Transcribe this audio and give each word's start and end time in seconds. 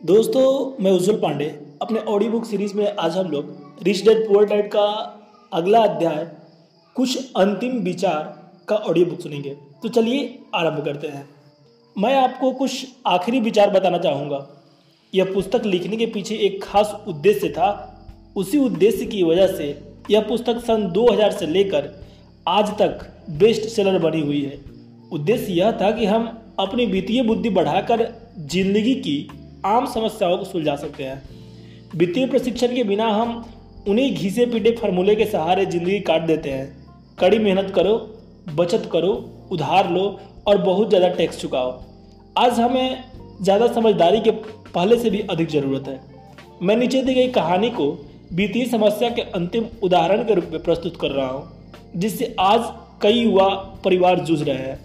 दोस्तों, 0.00 0.84
मैं 0.84 0.90
उज्जवल 0.90 1.16
पांडे। 1.16 1.44
अपने 1.82 2.00
ऑडियो 2.00 2.30
बुक 2.30 2.44
सीरीज़ 2.44 2.74
में 2.74 2.96
आज 2.96 3.16
हम 3.16 3.30
लोग 3.30 3.78
रिच 3.82 4.04
डेड 4.04 4.28
पुअर 4.28 4.44
डैड 4.44 4.66
का 4.66 4.82
अगला 5.52 5.82
अध्याय, 5.82 6.24
कुछ 6.96 7.32
अंतिम 7.36 7.72
विचार 7.78 8.52
का 8.68 8.76
ऑडियो 8.76 9.06
बुक 9.06 9.20
सुनेंगे। 9.20 9.56
तो 9.82 9.88
चलिए 9.88 10.38
आरंभ 10.54 10.84
करते 10.84 11.08
हैं। 11.08 11.28
मैं 11.96 12.14
आपको 12.14 12.50
कुछ 12.50 12.86
आखिरी 13.06 13.40
विचार 13.40 13.70
बताना 13.70 13.98
चाहूँगा। 13.98 14.46
यह 15.14 15.32
पुस्तक 15.34 15.66
लिखने 15.66 15.96
के 15.96 16.06
पीछे 16.06 16.34
एक 16.36 16.62
खास 16.64 16.94
उद्देश्य 17.08 17.48
था। 17.48 17.70
उसी 18.36 18.58
उद्देश्य 18.58 19.06
की 19.06 19.22
वजह 19.22 19.46
से 19.46 19.66
यह 20.10 20.20
पुस्तक 20.20 20.58
सन 20.58 20.86
2000 20.92 21.32
से 21.32 21.46
लेकर 21.46 21.90
आज 22.48 22.70
तक 22.78 23.06
बेस्ट 23.30 23.68
सेलर 23.68 23.98
बनी 23.98 24.20
हुई 24.20 24.42
है। 24.42 24.60
उद्देश्य 25.12 25.52
यह 25.52 25.72
था 25.72 25.90
कि 25.90 26.06
हम 26.06 26.30
अपनी 26.58 26.86
वित्तीय 26.86 27.22
बुद्धि 27.22 27.50
बढ़ाकर 27.50 28.08
ज़िंदगी 28.38 28.94
की 28.94 29.18
आम 29.68 29.86
समस्याओं 29.88 30.36
को 30.38 30.44
सुलझा 30.44 30.76
सकते 30.76 31.04
हैं। 31.04 31.22
वित्तीय 31.94 32.26
प्रशिक्षण 32.26 32.74
के 32.74 32.84
बिना 32.84 33.06
हम 33.10 33.44
उन्हीं 33.88 34.14
घिसे 34.14 34.46
पीटे 34.46 34.70
फार्मूले 34.72 35.14
के 35.14 35.24
सहारे 35.26 35.66
ज़िंदगी 35.66 35.98
काट 36.02 36.22
देते 36.22 36.50
हैं। 36.50 36.66
कड़ी 37.18 37.38
मेहनत 37.38 37.72
करो, 37.74 37.94
बचत 38.54 38.88
करो, 38.92 39.12
उधार 39.52 39.90
लो 39.90 40.04
और 40.46 40.58
बहुत 40.62 40.88
ज़्यादा 40.88 41.08
टैक्स 41.10 41.40
चुकाओ। 41.40 41.70
आज 42.36 42.60
हमें 42.60 43.04
ज़्यादा 43.42 43.66
समझदारी 43.72 44.20
के 44.20 44.30
पहले 44.30 44.98
से 44.98 45.10
भी 45.10 45.20
अधिक 45.30 45.48
ज़रूरत 45.50 45.88
है। 45.88 46.00
मैं 46.62 46.76
नीचे 46.76 47.02
दी 47.02 47.14
गई 47.14 47.28
कहानी 47.32 47.70
को 47.70 47.86
वित्तीय 48.32 48.64
समस्या 48.66 49.08
के 49.10 49.22
अंतिम 49.34 49.66
उदाहरण 49.82 50.22
के 50.24 50.34
रूप 50.34 50.48
में 50.52 50.62
प्रस्तुत 50.62 50.96
कर 51.00 51.10
रहा 51.10 51.26
हूँ, 51.26 51.42
जिससे 51.96 52.34
आज 52.40 52.70
कई 53.02 53.12
युवा 53.14 53.48
परिवार 53.84 54.20
जूझ 54.20 54.40
रहे 54.42 54.56
हैं। 54.56 54.78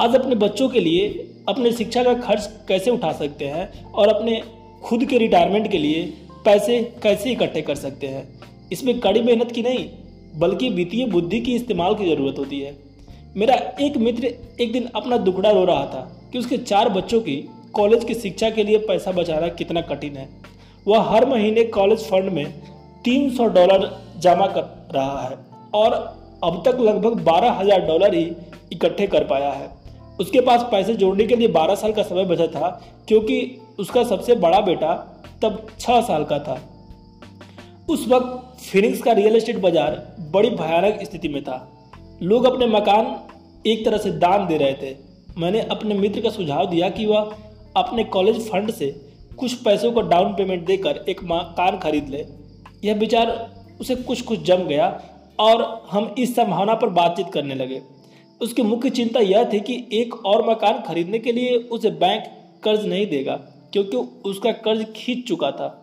आज 0.00 0.14
अपने 0.14 0.34
बच्चों 0.36 0.68
के 0.68 0.80
लिए 0.80 1.08
अपने 1.44 1.72
शिक्षा 1.72 2.02
का 2.04 2.14
खर्च 2.16 2.48
कैसे 2.68 2.90
उठा 2.90 3.12
सकते 3.12 3.44
हैं 3.46 3.84
और 3.84 4.08
अपने 4.08 4.42
खुद 4.84 5.04
के 5.04 5.18
रिटायरमेंट 5.18 5.70
के 5.70 5.78
लिए 5.78 6.02
पैसे 6.44 6.80
कैसे 7.02 7.30
इकट्ठे 7.32 7.62
कर 7.62 7.74
सकते 7.76 8.06
हैं? 8.06 8.28
इसमें 8.72 8.98
कड़ी 9.00 9.22
मेहनत 9.22 9.52
की 9.52 9.62
नहीं, 9.62 9.88
बल्कि 10.36 10.68
वित्तीय 10.70 11.06
बुद्धि 11.06 11.40
की 11.40 11.54
इस्तेमाल 11.56 11.94
की 11.94 12.08
ज़रूरत 12.08 12.38
होती 12.38 12.60
है। 12.60 12.76
मेरा 13.36 13.54
एक 13.80 13.96
मित्र 13.98 14.34
एक 14.60 14.72
दिन 14.72 14.88
अपना 14.94 15.16
दुखड़ा 15.18 15.50
रो 15.50 15.64
रहा 15.64 15.84
था 15.86 16.08
कि 16.32 16.38
उसके 16.38 16.56
चार 16.58 16.88
बच्चों 16.90 17.20
की 17.20 17.36
कॉलेज 17.74 18.04
की 18.04 18.14
शिक्षा 18.14 18.50
के 18.50 18.64
लिए 18.64 18.78
पैसा 18.78 19.12
बचाना 19.12 19.48
कितना 19.50 19.80
कठिन 19.84 20.16
है। 20.16 20.28
वह 20.86 21.10
हर 21.10 21.26
महीने 21.26 21.64
कॉलेज 21.74 22.04
फंड 22.06 22.30
में 22.30 22.44
तीन 23.04 23.30
सौ 23.30 23.46
डॉलर 23.50 23.90
जमा 24.18 24.46
कर 24.48 24.62
रहा 24.94 25.22
है 25.22 25.36
और 25.74 25.92
अब 26.44 26.62
तक 26.66 26.80
लगभग 26.80 27.20
बारह 27.24 27.52
हज़ार 27.52 27.86
डॉलर 27.86 28.14
ही 28.14 28.24
इकट्ठे 28.72 29.06
कर 29.06 29.24
पाया 29.24 29.50
है। 29.50 29.68
उसके 30.20 30.40
पास 30.40 30.62
पैसे 30.70 30.94
जोड़ने 30.94 31.24
के 31.24 31.36
लिए 31.36 31.48
12 31.50 31.74
साल 31.74 31.92
का 31.92 32.02
समय 32.02 32.24
बचा 32.26 32.46
था, 32.48 32.68
क्योंकि 33.08 33.58
उसका 33.78 34.02
सबसे 34.04 34.34
बड़ा 34.36 34.60
बेटा 34.62 34.94
तब 35.42 35.66
छह 35.80 36.00
साल 36.02 36.24
का 36.24 36.38
था। 36.38 36.60
उस 37.88 38.06
वक्त 38.08 38.62
फिनिक्स 38.62 39.02
का 39.02 39.12
रियल 39.12 39.36
एस्टेट 39.36 39.58
बाज़ार 39.60 39.96
बड़ी 40.32 40.50
भयानक 40.52 41.00
स्थिति 41.04 41.28
में 41.28 41.42
था। 41.44 41.56
लोग 42.22 42.44
अपने 42.44 42.66
मकान 42.68 43.16
एक 43.64 43.84
तरह 43.84 43.98
से 43.98 44.10
दान 44.18 44.46
दे 44.46 44.56
रहे 44.56 44.74
थे। 44.74 44.94
मैंने 45.38 45.60
अपने 45.70 45.94
मित्र 45.94 46.20
का 46.20 46.30
सुझाव 46.30 46.66
दिया 46.66 46.88
कि 46.90 47.06
वह 47.06 47.34
अपने 47.76 48.04
कॉलेज 48.06 48.40
फंड 48.48 48.70
से 48.70 48.90
कुछ 49.38 49.54
पैसों 49.54 49.90
का 49.92 50.02
डाउन 50.08 50.32
पेमेंट 50.32 50.64
देकर 50.66 51.04
एक 51.08 51.22
मकान 51.24 51.78
खरीद 51.78 52.08
ले। 52.08 52.24
यह 52.84 52.94
विचार 52.94 53.30
उसे 53.80 53.94
कुछ 53.96 54.20
कुछ 54.20 54.42
जम 54.42 54.62
गया 54.64 54.88
और 55.40 55.62
हम 55.90 56.14
इस 56.18 56.34
संभावना 56.36 56.74
पर 56.74 56.88
बातचीत 56.90 57.32
करने 57.32 57.54
लगे। 57.54 57.80
उसकी 58.40 58.62
मुख्य 58.62 58.90
चिंता 58.90 59.20
यह 59.20 59.44
थी 59.52 59.60
कि 59.60 59.74
एक 59.92 60.14
और 60.26 60.48
मकान 60.50 60.82
खरीदने 60.82 61.18
के 61.18 61.32
लिए 61.32 61.56
उसे 61.56 61.90
बैंक 61.92 62.24
कर्ज 62.64 62.86
नहीं 62.86 63.06
देगा, 63.06 63.34
क्योंकि 63.72 63.96
उसका 64.26 64.52
कर्ज 64.52 64.84
खींच 64.96 65.26
चुका 65.28 65.50
था। 65.50 65.80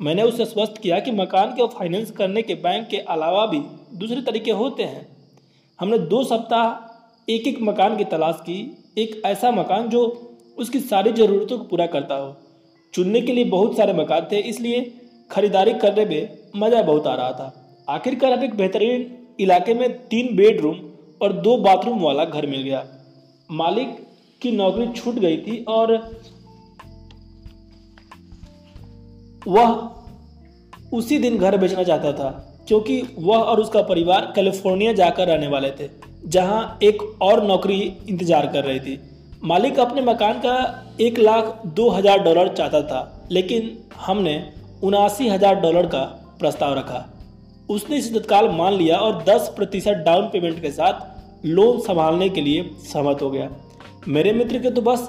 मैंने 0.00 0.22
उसे 0.22 0.44
स्पष्ट 0.44 0.78
किया 0.78 0.98
कि 1.00 1.10
मकान 1.12 1.50
के 1.50 1.66
फाइनेंस 1.68 2.10
करने 2.10 2.42
के 2.42 2.54
बैंक 2.56 2.86
के 2.88 2.96
अलावा 3.08 3.46
भी 3.46 3.58
दूसरे 3.94 4.20
तरीके 4.22 4.50
होते 4.52 4.82
हैं। 4.84 5.06
हमने 5.78 5.98
दो 6.00 6.22
सप्ताह 6.24 7.32
एक 7.32 7.46
एक 7.48 7.60
मकान 7.62 7.96
की 7.96 8.04
तलाश 8.06 8.40
की। 8.40 8.60
एक 8.98 9.20
ऐसा 9.26 9.50
मकान 9.52 9.88
जो 9.88 10.02
उसकी 10.58 10.80
सारी 10.80 11.12
ज़रूरतों 11.12 11.58
को 11.58 11.64
पूरा 11.64 11.86
करता 11.88 12.14
हो। 12.14 12.34
चुनने 12.94 13.20
के 13.20 13.32
लिए 13.32 13.44
बहुत 13.46 13.76
सारे 13.76 13.92
मकान 13.92 14.26
थे, 14.32 14.38
इसलिए 14.38 14.80
खरीदारी 15.30 15.72
करने 15.74 16.04
में 16.04 16.36
मज़ा 16.56 16.82
बहुत 16.82 17.06
आ 17.06 17.14
रहा 17.14 17.32
था। 17.32 17.84
आखिरकार 17.88 18.32
हम 18.32 18.44
एक 18.44 18.54
बेहतरीन 18.54 19.10
इलाके 19.40 19.74
में 19.74 19.92
तीन 20.08 20.34
बेडरूम 20.36 20.74
और 21.22 21.32
दो 21.42 21.56
बाथरूम 21.58 22.00
वाला 22.00 22.24
घर 22.24 22.46
मिल 22.46 22.62
गया। 22.62 22.84
मालिक 23.50 23.96
की 24.42 24.50
नौकरी 24.52 24.86
छूट 24.92 25.14
गई 25.16 25.36
थी 25.38 25.64
और 25.68 25.92
वह 29.42 29.90
उसी 30.92 31.18
दिन 31.18 31.38
घर 31.38 31.56
बेचना 31.58 31.82
चाहता 31.84 32.12
था, 32.12 32.30
क्योंकि 32.68 33.02
वह 33.18 33.36
और 33.36 33.60
उसका 33.60 33.82
परिवार 33.84 34.32
कैलिफ़ोर्निया 34.34 34.92
जाकर 34.94 35.28
रहने 35.28 35.46
वाले 35.48 35.70
थे, 35.70 35.88
जहाँ 36.26 36.78
एक 36.82 37.02
और 37.22 37.42
नौकरी 37.44 37.80
इंतज़ार 38.08 38.46
कर 38.46 38.64
रही 38.64 38.80
थी। 38.80 38.98
मालिक 39.44 39.78
अपने 39.80 40.02
मकान 40.02 40.38
का 40.40 40.56
एक 41.00 41.18
लाख 41.18 41.62
दो 41.66 41.88
हज़ार 41.90 42.18
डॉलर 42.18 42.48
चाहता 42.48 42.82
था, 42.82 43.28
लेकिन 43.30 43.78
हमने 43.98 44.36
उनासी 44.82 45.28
हज़ार 45.28 45.60
डॉलर 45.60 45.86
का 45.86 46.02
प्रस्ताव 46.40 46.74
रखा। 46.74 47.08
उसने 47.68 47.96
इसे 47.96 48.18
तत्काल 48.18 48.48
मान 48.50 48.72
लिया 48.74 48.96
और 48.98 49.22
10 49.24 49.48
प्रतिशत 49.56 50.02
डाउन 50.06 50.28
पेमेंट 50.28 50.60
के 50.62 50.70
साथ 50.70 51.11
लोन 51.44 51.78
संभालने 51.80 52.28
के 52.28 52.40
लिए 52.40 52.70
सहमत 52.84 53.22
हो 53.22 53.30
गया। 53.30 53.48
मेरे 54.08 54.32
मित्र 54.32 54.58
के 54.58 54.70
तो 54.70 54.82
बस 54.82 55.08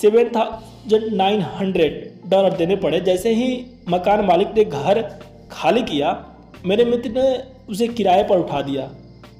seven 0.00 0.28
thousand 0.28 1.12
nine 1.14 1.40
hundred 1.50 2.30
dollar 2.30 2.56
देने 2.56 2.76
पड़े। 2.76 3.00
जैसे 3.00 3.34
ही 3.34 3.64
मकान 3.88 4.24
मालिक 4.24 4.54
ने 4.56 4.64
घर 4.64 5.00
खाली 5.52 5.82
किया, 5.82 6.16
मेरे 6.66 6.84
मित्र 6.84 7.10
ने 7.10 7.42
उसे 7.68 7.88
किराए 7.88 8.22
पर 8.22 8.38
उठा 8.38 8.60
दिया। 8.62 8.90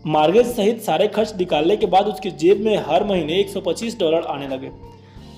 मार्गेज 0.06 0.47
सहित 0.47 0.83
सारे 0.83 1.06
खर्च 1.09 1.34
निकालने 1.39 1.77
के 1.77 1.87
बाद 1.87 2.06
उसकी 2.06 2.31
जेब 2.33 2.61
में 2.61 2.77
हर 2.87 3.05
महीने 3.05 3.39
125 3.41 3.99
डॉलर 4.00 4.27
आने 4.27 4.49
लगे। 4.49 4.71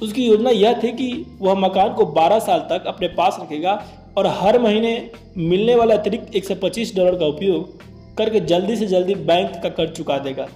उसकी 0.02 0.26
योजना 0.26 0.50
यह 0.50 0.80
थी 0.82 0.92
कि 0.92 1.08
वह 1.40 1.54
मकान 1.58 1.92
को 1.94 2.04
12 2.12 2.38
साल 2.38 2.66
तक 2.70 2.84
अपने 2.86 3.08
पास 3.08 3.38
रखेगा 3.40 3.82
और 4.18 4.26
हर 4.38 4.58
महीने 4.58 5.10
मिलने 5.38 5.74
वाला 5.74 5.94
अतिरिक्त 5.94 6.34
125 6.36 6.94
डॉलर 6.96 7.18
का 7.18 7.26
उपयोग 7.26 8.16
करके 8.18 8.40
जल्दी 8.42 8.76
से 8.76 8.86
जल्दी 8.86 9.14
बैंक 9.24 9.62
का 9.62 9.68
कर्ज 9.68 9.96
चुका 9.96 10.18
देगा। 10.18 10.46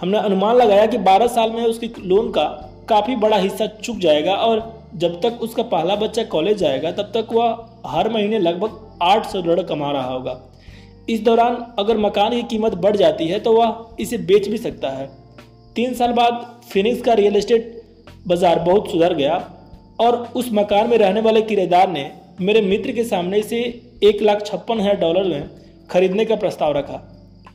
हमने 0.00 0.18
अनुमान 0.20 0.56
लगाया 0.56 0.86
कि 0.86 0.98
12 1.00 1.28
साल 1.30 1.50
में 1.50 1.64
उसके 1.64 1.90
लोन 2.00 2.30
का 2.30 2.44
काफ़ी 2.88 3.16
बड़ा 3.16 3.36
हिस्सा 3.38 3.66
चुक 3.66 3.98
जाएगा 3.98 4.34
और 4.36 4.62
जब 4.96 5.20
तक 5.20 5.38
उसका 5.42 5.62
पहला 5.64 5.94
बच्चा 5.96 6.22
कॉलेज 6.24 6.58
जाएगा, 6.58 6.90
तब 6.92 7.10
तक 7.14 7.32
वह 7.32 7.66
हर 7.88 8.08
महीने 8.10 8.38
लगभग 8.38 8.98
800 9.02 9.42
डॉलर 9.42 9.62
कमा 9.64 9.90
रहा 9.92 10.06
होगा। 10.06 10.40
इस 11.08 11.22
दौरान 11.22 11.56
अगर 11.78 11.98
मकान 11.98 12.30
की 12.30 12.42
कीमत 12.50 12.74
बढ़ 12.78 12.96
जाती 12.96 13.26
है 13.28 13.38
तो 13.40 13.52
वह 13.52 13.96
इसे 14.00 14.18
बेच 14.20 14.48
भी 14.48 14.58
सकता 14.58 14.90
है। 14.90 15.06
तीन 15.76 15.94
साल 15.94 16.12
बाद 16.12 16.44
फिनिक्स 16.68 17.02
का 17.02 17.14
रियल 17.14 17.36
एस्टेट 17.36 17.82
बाज़ार 18.26 18.58
बहुत 18.60 18.90
सुधर 18.90 19.14
गया 19.14 19.36
और 20.00 20.16
उस 20.36 20.48
मकान 20.52 20.88
में 20.90 20.96
रहने 20.98 21.20
वाले 21.20 21.42
किराएदार 21.42 21.88
ने 21.88 22.10
मेरे 22.40 22.60
मित्र 22.62 22.92
के 22.92 23.04
सामने 23.04 23.38
इसे 23.38 23.58
एक 24.02 24.22
लाख 24.22 24.44
छप्पन 24.46 24.80
हज़ार 24.80 24.96
डॉलर 24.96 25.24
में 25.24 25.50
खरीदने 25.90 26.24
का 26.24 26.36
प्रस्ताव 26.36 26.72
रखा। 26.72 27.00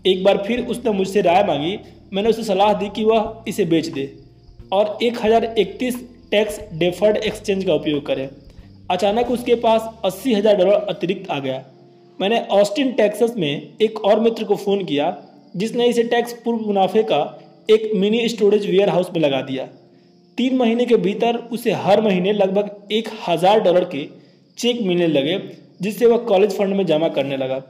एक 0.08 0.24
बार 0.24 0.44
फिर 0.48 0.66
उसने 0.66 0.92
मुझसे 0.92 1.22
राय 1.22 1.44
मांगी 1.44 1.78
मैंने 2.12 2.30
उसे 2.30 2.44
सलाह 2.44 2.74
दी 2.74 2.90
कि 2.90 3.04
वह 3.04 3.44
इसे 3.48 3.66
बेच 3.68 3.88
दे 3.90 4.12
और 4.74 4.98
एक 5.04 5.18
हज़ार 5.24 5.44
इकतीस 5.58 5.96
टैक्स 6.32 6.60
डेफर्ड 6.76 7.18
एक्सचेंज 7.18 7.64
का 7.66 7.74
उपयोग 7.74 8.06
करे। 8.06 8.30
अचानक 8.92 9.32
उसके 9.32 9.56
पास 9.58 9.90
अस्सी 10.06 10.34
हज़ार 10.34 10.56
डॉलर 10.58 10.86
अतिरिक्त 10.90 11.30
आ 11.32 11.40
गया। 11.40 11.64
मैंने 12.20 12.40
ऑस्टिन, 12.52 12.92
टेक्सस 12.94 13.34
में 13.38 13.78
एक 13.82 14.00
और 14.06 14.20
मित्र 14.20 14.44
को 14.44 14.56
फ़ोन 14.58 14.84
किया, 14.86 15.16
जिसने 15.56 15.88
इसे 15.88 16.04
टैक्स 16.06 16.34
पूर्व 16.46 16.66
मुनाफे 16.68 17.04
का 17.04 17.22
एक 17.70 17.92
मिनी 17.96 18.28
स्टोरेज 18.30 18.66
वेयर 18.66 18.90
हाउस 18.90 19.10
में 19.16 19.22
लगा 19.22 19.42
दिया। 19.42 19.68
तीन 20.38 20.58
महीने 20.58 20.86
के 20.86 20.98
भीतर 20.98 21.36
उसे 21.52 21.72
हर 21.78 22.02
महीने 22.02 22.34
लगभग 22.34 22.88
एक 22.92 23.10
हज़ार 23.28 23.60
डॉलर 23.60 23.84
के 23.86 24.08
चेक 24.58 24.82
मिलने 24.82 25.08
लगे, 25.10 25.38
जिससे 25.82 26.06
वह 26.06 26.18
कॉलेज 26.26 26.58
फंड 26.58 26.76
में 26.76 26.86
जमा 26.86 27.08
करने 27.10 27.38
लगा। 27.38 27.62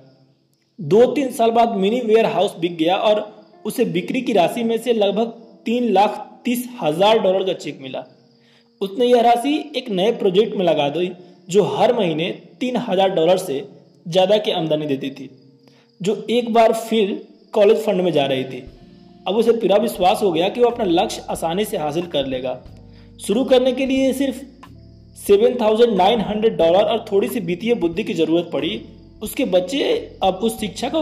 दो 0.79 1.05
तीन 1.13 1.31
साल 1.31 1.51
बाद 1.51 1.75
मिनी 1.77 1.99
वेयर 2.01 2.25
हाउस 2.27 2.55
बिक 2.59 2.77
गया 2.77 2.95
और 2.97 3.19
उसे 3.69 3.85
बिक्री 3.87 4.21
की 4.21 4.33
राशि 4.33 4.63
में 4.63 4.77
से 4.77 4.93
लगभग 4.95 5.33
तीन 5.65 5.89
लाख 5.91 6.25
तीस 6.45 6.67
हज़ार 6.81 7.19
डॉलर 7.19 7.43
का 7.43 7.53
चेक 7.55 7.79
मिला। 7.81 8.03
उसने 8.81 9.05
यह 9.05 9.21
राशि 9.21 9.53
एक 9.75 9.89
नए 9.91 10.11
प्रोजेक्ट 10.13 10.55
में 10.57 10.65
लगा 10.65 10.89
दी, 10.89 11.11
जो 11.49 11.63
हर 11.65 11.93
महीने 11.95 12.29
तीन 12.59 12.77
हज़ार 12.79 13.09
डॉलर 13.11 13.37
से 13.39 13.63
ज़्यादा 14.05 14.37
की 14.37 14.51
आमदनी 14.53 14.85
देती 14.87 15.09
थी, 15.11 15.29
जो 16.01 16.25
एक 16.29 16.53
बार 16.53 16.73
फिर 16.75 17.21
कॉलेज 17.53 17.77
फंड 17.77 18.01
में 18.01 18.11
जा 18.11 18.25
रही 18.25 18.43
थी। 18.43 18.63
अब 19.27 19.35
उसे 19.35 19.51
पूरा 19.53 19.77
विश्वास 19.77 20.21
हो 20.23 20.31
गया 20.31 20.49
कि 20.49 20.61
वो 20.61 20.69
अपना 20.69 20.85
लक्ष्य 20.85 21.23
आसानी 21.29 21.65
से 21.65 21.77
हासिल 21.77 22.05
कर 22.07 22.25
लेगा। 22.27 22.59
शुरू 23.19 23.43
करने 23.45 23.71
के 23.71 23.85
लिए 23.85 24.13
सिर्फ़ 24.13 24.37
seven 25.19 25.55
thousand 25.61 25.93
nine 25.93 26.21
hundred 26.21 26.57
dollar 26.57 26.83
और 26.83 27.05
थोड़ी 27.11 27.27
सी 27.27 27.39
वित्तीय 27.41 27.73
बुद्धि 27.75 28.03
की 28.03 28.13
ज़रूरत 28.13 28.49
पड़ी। 28.53 28.81
उसके 29.23 29.45
बच्चे 29.47 29.93
अब 30.23 30.39
उस 30.43 30.59
शिक्षा 30.59 30.89
का 30.89 31.01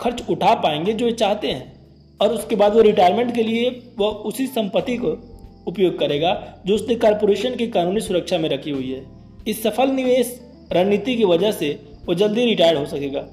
खर्च 0.00 0.22
उठा 0.30 0.54
पाएँगे 0.56 0.92
जो 0.92 1.10
चाहते 1.12 1.48
हैं। 1.48 1.77
और 2.20 2.32
उसके 2.32 2.56
बाद 2.56 2.74
वो 2.74 2.80
रिटायरमेंट 2.82 3.34
के 3.34 3.42
लिए 3.42 3.68
वह 3.98 4.06
उसी 4.26 4.46
संपत्ति 4.48 4.96
को 4.96 5.16
उपयोग 5.66 5.98
करेगा, 5.98 6.32
जो 6.66 6.74
उसने 6.74 6.94
कारपोरेशन 6.96 7.54
की 7.56 7.66
कानूनी 7.68 8.00
सुरक्षा 8.00 8.38
में 8.38 8.48
रखी 8.48 8.70
हुई 8.70 8.90
है। 8.90 9.04
इस 9.48 9.62
सफल 9.62 9.90
निवेश 9.90 10.38
रणनीति 10.72 11.16
की 11.16 11.24
वजह 11.24 11.52
से 11.52 11.70
वो 12.06 12.14
जल्दी 12.14 12.44
रिटायर 12.44 12.76
हो 12.76 12.84
सकेगा। 12.86 13.24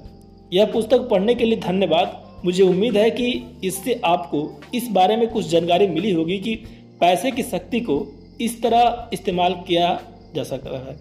यह 0.52 0.66
पुस्तक 0.72 1.08
पढ़ने 1.10 1.34
के 1.34 1.44
लिए 1.44 1.58
धन्यवाद। 1.60 2.22
मुझे 2.44 2.62
उम्मीद 2.62 2.96
है 2.96 3.10
कि 3.10 3.30
इससे 3.64 4.00
आपको 4.04 4.40
इस 4.74 4.88
बारे 4.90 5.16
में 5.16 5.26
कुछ 5.28 5.46
जानकारी 5.48 5.86
मिली 5.88 6.10
होगी 6.12 6.38
कि 6.38 6.54
पैसे 7.00 7.30
की 7.30 7.42
शक्ति 7.42 7.80
को 7.80 7.96
इस 8.40 8.60
तरह 8.62 9.08
इस्तेमाल 9.12 9.52
किया 9.66 9.88
जा 10.34 10.42
सकता 10.44 10.78
है, 10.78 10.96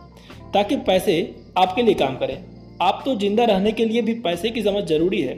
ताकि 0.53 0.75
पैसे 0.77 1.13
आपके 1.57 1.81
लिए 1.81 1.93
काम 1.95 2.15
करें। 2.17 2.37
आप 2.81 3.01
तो 3.05 3.15
ज़िंदा 3.15 3.43
रहने 3.45 3.71
के 3.71 3.85
लिए 3.85 4.01
भी 4.01 4.13
पैसे 4.21 4.49
की 4.49 4.61
समझ 4.63 4.83
ज़रूरी 4.85 5.21
है। 5.21 5.35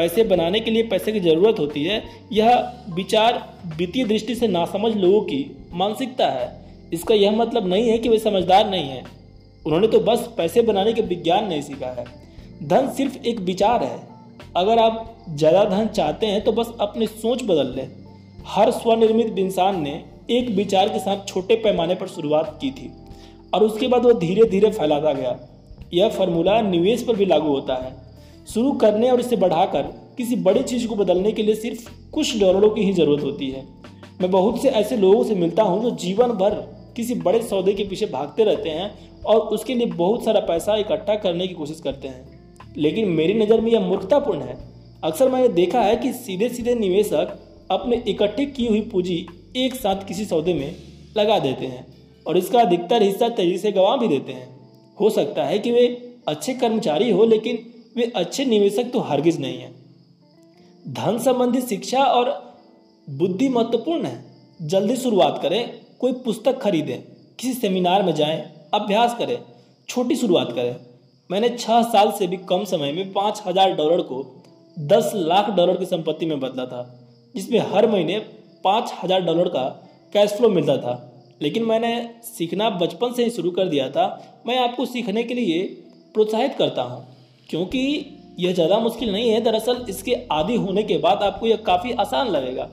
पैसे 0.00 0.22
बनाने 0.26 0.60
के 0.60 0.70
लिए 0.70 0.82
पैसे 0.84 1.12
की 1.12 1.20
ज़रूरत 1.20 1.58
होती 1.58 1.84
है, 1.84 2.02
यह 2.32 2.72
विचार 2.94 3.42
वित्तीय 3.76 4.04
दृष्टि 4.06 4.34
से 4.34 4.48
नासमझ 4.48 4.94
लोगों 4.94 5.20
की 5.22 5.44
मानसिकता 5.74 6.26
है। 6.28 6.48
इसका 6.92 7.14
यह 7.14 7.32
मतलब 7.32 7.66
नहीं 7.68 7.88
है 7.88 7.98
कि 7.98 8.08
वे 8.08 8.18
समझदार 8.18 8.68
नहीं 8.70 8.88
है। 8.88 9.02
उन्होंने 9.64 9.88
तो 9.88 10.00
बस 10.02 10.28
पैसे 10.36 10.62
बनाने 10.62 10.92
के 10.92 11.02
विज्ञान 11.04 11.46
नहीं 11.46 11.62
सीखा 11.62 11.90
है। 11.90 12.04
धन 12.64 12.88
सिर्फ़ 12.96 13.26
एक 13.26 13.40
विचार 13.42 13.82
है। 13.82 13.98
अगर 14.56 14.78
आप 14.78 15.16
ज़्यादा 15.30 15.64
धन 15.66 15.86
चाहते 15.88 16.26
हैं 16.26 16.42
तो 16.44 16.52
बस 16.52 16.72
अपनी 16.80 17.06
सोच 17.06 17.42
बदल 17.44 17.74
लें। 17.76 17.88
हर 18.46 18.70
स्वनिर्मित 18.72 19.38
इंसान 19.38 19.80
ने 19.82 19.92
एक 20.30 20.48
विचार 20.56 20.88
के 20.88 20.98
साथ 20.98 21.26
छोटे 21.28 21.56
पैमाने 21.58 21.94
पर 21.94 22.08
शुरुआत 22.08 22.58
की 22.60 22.70
थी, 22.70 22.90
और 23.54 23.64
उसके 23.64 23.88
बाद 23.88 24.04
वो 24.04 24.12
धीरे 24.20 24.48
धीरे 24.50 24.70
फैलाता 24.70 25.12
गया। 25.12 25.38
यह 25.94 26.08
फार्मूला 26.10 26.60
निवेश 26.62 27.02
पर 27.02 27.16
भी 27.16 27.26
लागू 27.26 27.48
होता 27.48 27.74
है। 27.76 27.94
शुरू 28.54 28.72
करने 28.72 29.10
और 29.10 29.20
इसे 29.20 29.36
बढ़ाकर 29.36 29.82
किसी 30.16 30.36
बड़ी 30.36 30.62
चीज़ 30.62 30.86
को 30.86 30.96
बदलने 30.96 31.32
के 31.32 31.42
लिए 31.42 31.54
सिर्फ़ 31.54 31.88
कुछ 32.12 32.38
डॉलरों 32.40 32.70
की 32.70 32.82
ही 32.82 32.92
ज़रूरत 32.92 33.22
होती 33.24 33.50
है। 33.50 33.64
मैं 34.20 34.30
बहुत 34.30 34.62
से 34.62 34.68
ऐसे 34.70 34.96
लोगों 34.96 35.22
से 35.24 35.34
मिलता 35.34 35.62
हूँ 35.62 35.82
जो 35.82 35.90
जीवन 35.96 36.32
भर 36.32 36.54
किसी 36.96 37.14
बड़े 37.16 37.42
सौदे 37.42 37.72
के 37.72 37.84
पीछे 37.84 38.06
भागते 38.06 38.44
रहते 38.44 38.70
हैं 38.70 38.90
और 39.24 39.40
उसके 39.48 39.74
लिए 39.74 39.86
बहुत 39.86 40.24
सारा 40.24 40.40
पैसा 40.40 40.76
इकट्ठा 40.76 41.14
करने 41.14 41.46
की 41.46 41.54
कोशिश 41.54 41.80
करते 41.80 42.08
हैं। 42.08 42.74
लेकिन 42.76 43.08
मेरी 43.08 43.34
नज़र 43.34 43.60
में 43.60 43.70
यह 43.72 43.80
मूर्खतापूर्ण 43.80 44.40
है। 44.40 44.58
अक्सर 45.04 45.28
मैंने 45.28 45.48
देखा 45.48 45.80
है 45.80 45.96
कि 45.96 46.12
सीधे 46.12 46.48
सीधे 46.48 46.74
निवेशक 46.74 47.38
अपने 47.70 48.02
इकट्ठे 48.08 48.46
की 48.46 48.66
हुई 48.66 48.80
पूंजी 48.82 49.26
एक 49.56 49.74
साथ 49.74 50.06
किसी 50.08 50.24
सौदे 50.24 50.54
में 50.54 50.76
लगा 51.16 51.38
देते 51.38 51.66
हैं 51.66 51.86
और 52.26 52.36
इसका 52.38 52.60
अधिकतर 52.60 53.02
हिस्सा 53.02 53.28
तेज़ी 53.28 53.58
से 53.58 53.72
गंवा 53.72 53.96
भी 53.96 54.08
देते 54.08 54.32
हैं। 54.32 54.48
हो 54.98 55.10
सकता 55.10 55.44
है 55.44 55.58
कि 55.58 55.70
वे 55.70 55.86
अच्छे 56.28 56.54
कर्मचारी 56.54 57.10
हो, 57.10 57.24
लेकिन 57.24 57.58
वे 57.96 58.12
अच्छे 58.16 58.44
निवेशक 58.44 58.90
तो 58.92 59.00
हरगिज 59.00 59.40
नहीं 59.40 59.58
है। 59.58 59.72
धन 60.94 61.18
संबंधी 61.18 61.60
शिक्षा 61.60 62.04
और 62.04 62.28
बुद्धि 63.08 63.48
महत्वपूर्ण 63.48 64.06
है। 64.06 64.24
जल्दी 64.60 64.96
शुरुआत 64.96 65.38
करें, 65.42 65.70
कोई 66.00 66.12
पुस्तक 66.14 66.60
खरीदें, 66.60 66.96
किसी 67.38 67.52
सेमिनार 67.54 68.02
में 68.02 68.14
जाएँ, 68.14 68.38
अभ्यास 68.74 69.16
करें, 69.18 69.38
छोटी 69.88 70.16
शुरुआत 70.16 70.52
करें। 70.52 70.76
मैंने 71.30 71.48
छह 71.50 71.82
साल 71.82 72.10
से 72.10 72.26
भी 72.26 72.36
कम 72.48 72.64
समय 72.64 72.92
में 72.92 73.12
पाँच 73.12 73.42
हज़ार 73.46 73.74
डॉलर 73.76 74.02
को 74.02 74.24
दस 74.76 75.12
लाख 75.14 75.50
डॉलर 75.50 75.76
की 75.76 75.86
संपत्ति 75.86 76.26
में 76.26 76.38
बदला 76.40 76.64
था, 76.66 76.82
जिसमें 77.34 77.58
हर 77.72 77.90
महीने 77.90 78.18
पाँच 78.64 78.92
हज़ार 79.02 79.20
डॉलर 79.20 79.48
का 79.48 79.68
कैश 80.12 80.30
फ्लो 80.30 80.48
मिलता 80.48 80.76
था। 80.76 81.06
लेकिन 81.42 81.64
मैंने 81.64 81.92
सीखना 82.24 82.68
बचपन 82.70 83.12
से 83.12 83.24
ही 83.24 83.30
शुरू 83.30 83.50
कर 83.50 83.68
दिया 83.68 83.88
था। 83.90 84.06
मैं 84.46 84.58
आपको 84.58 84.86
सीखने 84.86 85.22
के 85.22 85.34
लिए 85.34 85.62
प्रोत्साहित 86.14 86.54
करता 86.54 86.82
हूँ। 86.82 87.06
क्योंकि 87.50 88.16
यह 88.40 88.52
ज़्यादा 88.54 88.78
मुश्किल 88.78 89.12
नहीं 89.12 89.30
है। 89.30 89.40
दरअसल 89.40 89.84
इसके 89.88 90.14
आदि 90.32 90.56
होने 90.56 90.82
के 90.82 90.98
बाद 90.98 91.22
आपको 91.22 91.46
यह 91.46 91.56
काफ़ी 91.56 91.92
आसान 91.92 92.28
लगेगा। 92.28 92.68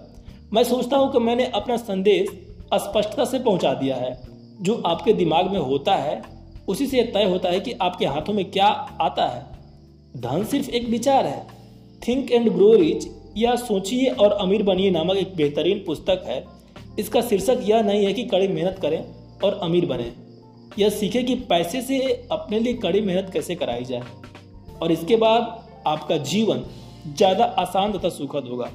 मैं 0.53 0.63
सोचता 0.63 0.97
हूँ 0.97 1.11
कि 1.11 1.19
मैंने 1.19 1.45
अपना 1.45 1.77
संदेश 1.77 2.29
स्पष्टता 2.73 3.25
से 3.25 3.39
पहुँचा 3.39 3.73
दिया 3.73 3.95
है। 3.95 4.17
जो 4.61 4.75
आपके 4.85 5.13
दिमाग 5.13 5.51
में 5.51 5.59
होता 5.59 5.95
है, 5.95 6.21
उसी 6.67 6.87
से 6.87 7.03
तय 7.03 7.23
होता 7.23 7.49
है 7.49 7.59
कि 7.59 7.71
आपके 7.81 8.05
हाथों 8.05 8.33
में 8.33 8.43
क्या 8.51 8.67
आता 9.01 9.27
है। 9.27 9.45
धन 10.21 10.43
सिर्फ़ 10.43 10.69
एक 10.69 10.87
विचार 10.89 11.25
है। 11.25 11.47
थिंक 12.01 12.31
एंड 12.31 12.49
ग्रो 12.49 12.71
रिच 12.73 13.07
या 13.37 13.55
सोचिए 13.55 14.09
और 14.09 14.31
अमीर 14.31 14.63
बनिए 14.63 14.91
नामक 14.91 15.17
एक 15.17 15.35
बेहतरीन 15.35 15.83
पुस्तक 15.85 16.23
है। 16.27 16.43
इसका 16.99 17.21
शीर्षक 17.21 17.59
यह 17.63 17.81
नहीं 17.81 18.05
है 18.05 18.13
कि 18.13 18.23
कड़ी 18.23 18.47
मेहनत 18.47 18.79
करें 18.81 19.03
और 19.43 19.59
अमीर 19.63 19.85
बने। 19.85 20.11
यह 20.79 20.89
सीखें 20.89 21.25
कि 21.25 21.35
पैसे 21.49 21.81
से 21.81 21.99
अपने 22.31 22.59
लिए 22.59 22.73
कड़ी 22.73 23.01
मेहनत 23.01 23.29
कैसे 23.33 23.55
कराई 23.55 23.83
जाए। 23.83 24.01
और 24.81 24.91
इसके 24.91 25.15
बाद 25.15 25.63
आपका 25.87 26.17
जीवन 26.25 26.63
ज़्यादा 27.07 27.43
आसान 27.59 27.91
तथा 27.93 28.09
सुखद 28.09 28.47
होगा। 28.49 28.69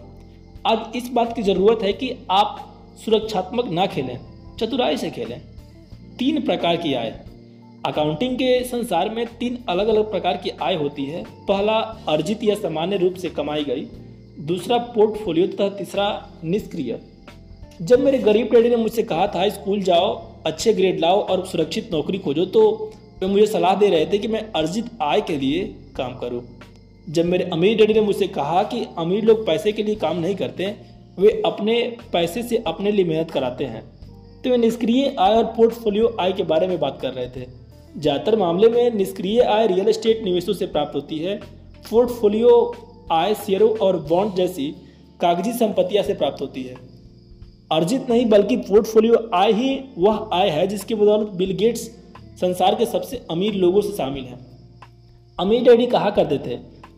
आज 0.66 0.96
इस 0.96 1.08
बात 1.12 1.34
की 1.36 1.42
ज़रूरत 1.42 1.82
है 1.82 1.92
कि 1.92 2.14
आप 2.30 2.68
सुरक्षात्मक 3.04 3.68
ना 3.70 3.86
खेलें, 3.86 4.18
चतुराई 4.60 4.96
से 4.96 5.10
खेलें। 5.10 5.40
तीन 6.18 6.40
प्रकार 6.40 6.76
की 6.76 6.94
आय। 6.94 7.14
अकाउंटिंग 7.86 8.34
के 8.36 8.62
संसार 8.64 9.08
में 9.10 9.26
तीन 9.38 9.58
अलग 9.68 9.88
अलग 9.88 10.10
प्रकार 10.10 10.36
की 10.36 10.50
आय 10.62 10.74
होती 10.74 11.04
है। 11.04 11.24
पहला, 11.48 11.78
अर्जित 12.08 12.44
या 12.44 12.54
सामान्य 12.54 12.96
रूप 12.96 13.14
से 13.14 13.28
कमाई 13.30 13.64
गई। 13.64 13.86
दूसरा, 14.40 14.78
पोर्टफोलियो 14.78 15.46
तथा 15.46 15.68
तीसरा, 15.68 16.06
निष्क्रिय। 16.44 16.98
जब 17.80 18.00
मेरे 18.00 18.18
गरीब 18.18 18.48
डैडी 18.52 18.68
ने 18.68 18.76
मुझसे 18.76 19.02
कहा 19.02 19.26
था, 19.26 19.48
स्कूल 19.50 19.82
जाओ, 19.82 20.14
अच्छे 20.46 20.72
ग्रेड 20.72 21.00
लाओ 21.00 21.20
और 21.20 21.44
सुरक्षित 21.46 21.92
नौकरी 21.92 22.18
खोजो 22.18 22.44
तो 22.46 22.90
वे 23.20 23.26
मुझे 23.26 23.46
सलाह 23.46 23.74
दे 23.74 23.88
रहे 23.88 24.06
थे 24.06 24.18
कि 24.18 24.28
मैं 24.28 24.40
अर्जित 24.52 24.90
आय 25.02 25.20
के 25.20 25.36
लिए 25.36 25.64
काम 25.92 26.14
करूँ। 26.18 26.42
जब 27.06 27.24
मेरे 27.24 27.44
अमीर 27.52 27.76
डैडी 27.78 27.94
ने 27.94 28.00
मुझसे 28.00 28.26
कहा 28.28 28.62
कि 28.64 28.84
अमीर 28.98 29.24
लोग 29.24 29.46
पैसे 29.46 29.72
के 29.72 29.82
लिए 29.82 29.94
काम 29.94 30.18
नहीं 30.18 30.34
करते, 30.34 30.74
वे 31.18 31.42
अपने 31.46 31.80
पैसे 32.12 32.42
से 32.42 32.62
अपने 32.66 32.92
लिए 32.92 33.04
मेहनत 33.04 33.30
कराते 33.30 33.64
हैं। 33.64 33.82
तो 34.44 34.50
वे 34.50 34.56
निष्क्रिय 34.56 35.14
आय 35.20 35.34
और 35.34 35.44
पोर्टफोलियो 35.56 36.16
आय 36.20 36.32
के 36.32 36.42
बारे 36.44 36.66
में 36.66 36.78
बात 36.80 36.98
कर 37.02 37.12
रहे 37.12 37.26
थे। 37.26 37.46
ज़्यादातर 37.94 38.36
मामले 38.36 38.68
में 38.68 38.94
निष्क्रिय 38.94 39.40
आय 39.40 39.66
रियल 39.66 39.88
एस्टेट 39.88 40.22
निवेशों 40.24 40.52
से 40.52 40.66
प्राप्त 40.66 40.94
होती 40.94 41.18
है। 41.18 41.34
पोर्टफोलियो 41.90 42.54
आय 43.12 43.34
शेयरों 43.36 43.70
और 43.78 43.96
बॉन्ड 44.08 44.34
जैसी 44.34 44.70
कागज़ी 45.20 45.52
संपत्तियाँ 45.52 46.04
से 46.04 46.14
प्राप्त 46.14 46.40
होती 46.40 46.62
है। 46.62 46.76
अर्जित 47.72 48.10
नहीं 48.10 48.24
बल्कि 48.28 48.56
पोर्टफोलियो 48.58 49.30
आय 49.34 49.52
ही 49.52 49.78
वह 49.98 50.28
आय 50.32 50.48
है 50.50 50.66
जिसकी 50.66 50.94
बदौलत 50.94 51.28
बिल 51.34 51.52
गेट्स 51.56 51.80
संसार 52.40 52.74
के 52.74 52.86
सबसे 52.86 53.20
अमीर 53.30 53.54
लोगों 53.54 53.80
से 53.80 53.92
शामिल 53.92 54.24
हैं। 54.24 54.40
अमीर 55.42 55.62
डैडी 55.64 55.86
कहा 55.88 56.10
करते 56.12 56.38
थे, 56.40 56.56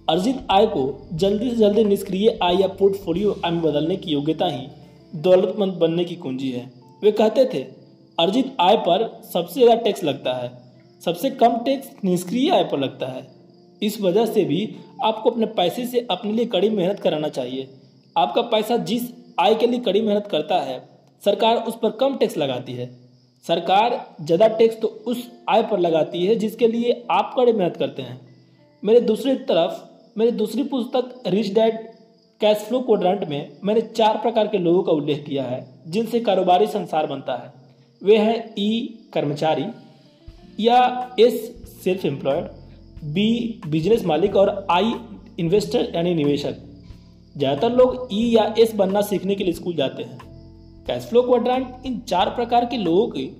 अर्जित 0.09 0.47
आय 0.51 0.67
को 0.69 0.83
जल्दी 1.15 1.51
से 1.51 1.57
जल्दी 1.57 1.85
निष्क्रिय 1.85 2.39
आय 2.43 2.57
या 2.57 2.67
पोर्टफोलियो 2.71 3.37
आय 3.45 3.51
में 3.51 3.61
बदलने 3.63 3.97
की 3.97 4.11
योग्यता 4.13 4.47
ही 4.47 4.67
दौलतमंद 5.13 5.75
बनने 5.75 6.05
की 6.05 6.17
कुंजी 6.17 6.51
है। 6.51 6.65
वे 7.03 7.11
कहते 7.13 7.45
थे, 7.45 7.63
अर्जित 8.19 8.57
आय 8.61 8.77
पर 8.79 9.07
सबसे 9.33 9.55
ज़्यादा 9.55 9.81
टैक्स 9.83 10.05
लगता 10.05 10.33
है, 10.35 10.51
सबसे 11.03 11.31
कम 11.33 11.57
टैक्स 11.65 11.91
निष्क्रिय 12.05 12.51
आय 12.51 12.65
पर 12.65 12.79
लगता 12.79 13.07
है। 13.07 13.27
इस 13.83 14.01
वजह 14.01 14.27
से 14.27 14.45
भी 14.45 14.69
आपको 15.05 15.31
अपने 15.31 15.47
पैसे 15.55 15.87
से 15.87 16.07
अपने 16.11 16.33
लिए 16.33 16.47
कड़ी 16.47 16.71
मेहनत 16.71 17.01
कराना 17.01 17.29
चाहिए। 17.31 17.69
आपका 18.17 18.43
पैसा 18.51 18.77
जिस 18.85 19.03
आय 19.41 19.55
के 19.55 19.67
लिए 19.67 19.81
कड़ी 19.81 20.01
मेहनत 20.01 20.29
करता 20.31 20.61
है, 20.61 20.79
सरकार 21.23 21.57
उस 21.59 21.79
पर 21.83 21.91
कम 22.01 22.17
टैक्स 22.17 22.37
लगाती 22.37 22.73
है। 22.73 22.87
सरकार 23.45 23.99
ज़्यादा 24.21 24.47
टैक्स 24.51 24.81
तो 24.81 24.89
उस 25.07 25.27
आय 25.49 25.63
पर 25.63 25.79
लगाती 25.81 26.25
है 26.27 26.35
जिसके 26.37 26.69
लिए 26.69 27.03
आप 27.11 27.35
कड़ी 27.37 27.53
मेहनत 27.53 27.77
करते 27.77 28.03
हैं। 28.03 28.21
मेरे 28.85 29.01
दूसरी 29.01 29.35
तरफ़ 29.45 30.19
मेरी 30.19 30.31
दूसरी 30.33 30.63
पुस्तक 30.65 31.23
rich 31.27 31.53
dad 31.55 31.77
cash 32.41 32.57
flow 32.59 32.81
quadrant 32.81 33.25
में 33.29 33.57
मैंने 33.65 33.81
चार 33.81 34.17
प्रकार 34.23 34.49
के 34.49 34.59
लोगों 34.59 34.83
का 34.83 34.93
उल्लेख 34.93 35.25
किया 35.27 35.45
है, 35.45 35.65
जिनसे 35.87 36.21
कारोबारी 36.21 36.67
संसार 36.67 37.07
बनता 37.07 37.35
है। 37.35 37.53
वे 38.03 38.17
हैं 38.19 38.55
ई 38.59 39.09
कर्मचारी, 39.15 39.65
या 40.61 41.17
S 41.21 41.41
self 41.85 42.05
employed 42.07 42.45
B 43.15 43.61
business 43.69 44.05
मालिक 44.07 44.37
और 44.37 44.67
आई 44.71 44.95
इन्वेस्टर 45.39 45.91
यानी 45.95 46.15
निवेशक। 46.15 46.61
ज़्यादातर 47.37 47.73
लोग 47.73 48.09
ई 48.13 48.23
या 48.31 48.55
एस 48.59 48.75
बनना 48.75 49.01
सीखने 49.03 49.35
के 49.35 49.45
लिए 49.45 49.53
स्कूल 49.53 49.75
जाते 49.77 50.03
हैं। 50.03 50.19
कैश 50.87 51.07
फ्लो 51.07 51.23
क्वाड्रांट 51.23 51.87
इन 51.87 51.99
चार 52.09 52.35
प्रकार 52.37 52.65
के 52.65 52.77
लोगों 52.77 53.09
की 53.09 53.31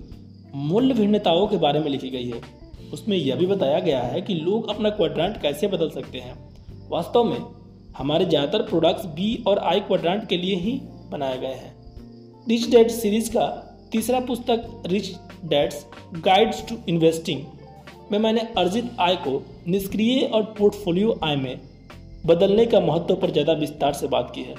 मूल्य 0.55 0.93
भिन्नताओं 0.93 1.47
के 1.47 1.57
बारे 1.59 1.79
में 1.79 1.89
लिखी 1.89 2.09
गई 2.09 2.25
है। 2.25 2.41
उसमें 2.93 3.15
यह 3.17 3.35
भी 3.35 3.45
बताया 3.45 3.79
गया 3.79 4.01
है 4.01 4.21
कि 4.21 4.33
लोग 4.35 4.69
अपना 4.69 4.89
क्वाड्रांट 4.91 5.41
कैसे 5.41 5.67
बदल 5.67 5.89
सकते 5.89 6.17
हैं। 6.17 6.35
वास्तव 6.89 7.23
में, 7.23 7.39
हमारे 7.97 8.25
ज़्यादातर 8.25 8.61
प्रोडक्ट्स 8.63 9.05
बी 9.15 9.43
और 9.47 9.59
आई 9.59 9.79
क्वाड्रांट 9.81 10.27
के 10.29 10.37
लिए 10.37 10.55
ही 10.55 10.79
बनाए 11.11 11.37
गए 11.37 11.53
हैं। 11.53 11.73
रिच 12.47 12.69
डैड 12.71 12.89
सीरीज़ 12.91 13.31
का 13.31 13.47
तीसरा 13.91 14.19
पुस्तक 14.19 14.83
rich 14.87 15.13
dad's 15.45 15.85
guides 16.15 16.65
to 16.69 16.75
investing 16.89 17.41
में 18.11 18.17
मैंने 18.19 18.41
अर्जित 18.57 18.89
आय 18.99 19.15
को 19.17 19.41
निष्क्रिय 19.67 20.23
और 20.25 20.43
पोर्टफोलियो 20.57 21.19
आय 21.23 21.35
में 21.35 21.59
बदलने 22.25 22.65
का 22.65 22.79
महत्व 22.79 23.15
पर 23.15 23.31
ज़्यादा 23.31 23.53
विस्तार 23.53 23.93
से 23.93 24.07
बात 24.07 24.31
की 24.35 24.41
है। 24.41 24.55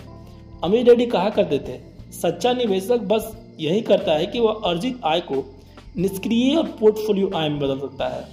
अमीर 0.65 0.85
डैडी 0.85 1.07
कहा 1.07 1.31
करते 1.31 1.59
थे, 1.59 1.79
सच्चा 2.13 2.53
निवेशक 2.53 3.01
बस 3.05 3.33
यही 3.61 3.81
करता 3.83 4.13
है 4.13 4.27
कि 4.27 4.41
वह 4.41 4.61
अर्जित 4.65 5.01
आय 5.05 5.21
को 5.23 5.43
निष्क्रिय 5.99 6.57
और 6.57 6.65
पोर्टफोलियो 6.65 7.31
आय 7.37 7.49
में 7.49 7.59
बदल 7.59 7.79
सकता 7.81 8.09
है। 8.09 8.25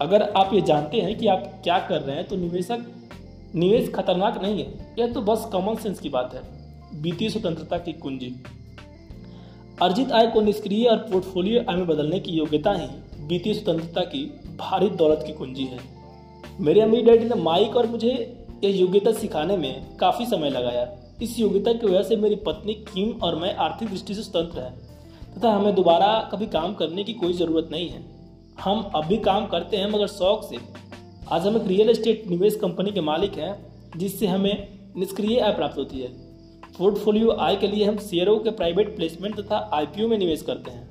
अगर 0.00 0.22
आप 0.22 0.54
ये 0.54 0.60
जानते 0.60 1.00
हैं 1.00 1.18
कि 1.18 1.26
आप 1.26 1.60
क्या 1.64 1.78
कर 1.78 2.00
रहे 2.00 2.16
हैं 2.16 2.26
तो 2.28 2.36
निवेशक, 2.36 2.86
निवेश 3.54 3.92
खतरनाक 3.92 4.42
नहीं 4.42 4.64
है। 4.64 4.94
यह 4.98 5.12
तो 5.12 5.20
बस 5.20 5.48
कॉमन 5.52 5.74
सेंस 5.74 6.00
की 6.00 6.08
बात 6.08 6.34
है। 6.34 6.40
वित्तीय 7.02 7.30
स्वतंत्रता 7.30 7.78
की 7.78 7.92
कुंजी। 7.92 8.34
अर्जित 9.82 10.12
आय 10.12 10.26
को 10.26 10.40
निष्क्रिय 10.40 10.88
और 10.88 10.96
पोर्टफोलियो 10.96 11.60
आय 11.70 11.76
में 11.76 11.86
बदलने 11.86 12.20
की 12.20 12.32
योग्यता 12.32 12.72
ही 12.72 12.88
वित्तीय 13.26 13.54
स्वतंत्रता 13.54 14.00
की 14.00 14.24
भारी 14.58 14.90
दौलत 14.90 15.22
की 15.26 15.32
कुंजी 15.32 15.64
है। 15.64 15.78
मेरे 16.60 16.80
अमीर 16.80 17.04
डैडी 17.04 17.24
ने 17.24 17.34
माइक 17.34 17.76
और 17.76 17.86
मुझे 17.86 18.10
यह 18.64 18.76
योग्यता 18.76 19.12
सिखाने 19.12 19.56
में 19.56 19.96
काफ़ी 19.96 20.26
समय 20.26 20.50
लगाया। 20.50 20.88
इस 21.22 21.38
योग्यता 21.38 21.72
की 21.72 21.86
वजह 21.86 22.02
से 22.02 22.16
मेरी 22.16 22.36
पत्नी 22.36 22.74
किम 22.74 23.10
और 23.22 23.36
मैं 23.36 23.54
आर्थिक 23.56 23.88
दृष्टि 23.88 24.14
से 24.14 24.22
स्वतंत्र 24.22 24.60
हैं। 24.60 24.85
तथा 25.36 25.50
हमें 25.50 25.74
दोबारा 25.74 26.28
कभी 26.32 26.46
काम 26.46 26.74
करने 26.74 27.04
की 27.04 27.12
कोई 27.12 27.32
ज़रूरत 27.32 27.68
नहीं 27.72 27.88
है। 27.88 28.04
हम 28.60 28.80
अब 28.94 29.06
भी 29.06 29.16
काम 29.16 29.46
करते 29.46 29.76
हैं 29.76 29.90
मगर 29.90 30.06
शौक 30.06 30.44
से। 30.44 30.58
आज 31.28 31.46
हम 31.46 31.56
एक 31.56 31.66
रियल 31.66 31.90
एस्टेट 31.90 32.26
निवेश 32.26 32.56
कंपनी 32.56 32.90
के 32.90 33.00
मालिक 33.00 33.32
हैं, 33.32 33.54
जिससे 33.96 34.26
हमें 34.26 34.68
निष्क्रिय 34.96 35.38
आय 35.40 35.52
प्राप्त 35.52 35.78
होती 35.78 36.00
है। 36.00 36.08
पोर्टफोलियो 36.78 37.30
आय 37.30 37.56
के 37.56 37.66
लिए 37.66 37.84
हम 37.84 37.98
शेयरों 37.98 38.38
के 38.38 38.50
प्राइवेट 38.50 38.94
प्लेसमेंट 38.96 39.38
तथा 39.40 39.58
आईपीओ 39.74 40.08
में 40.08 40.16
निवेश 40.18 40.42
करते 40.42 40.70
हैं। 40.70 40.84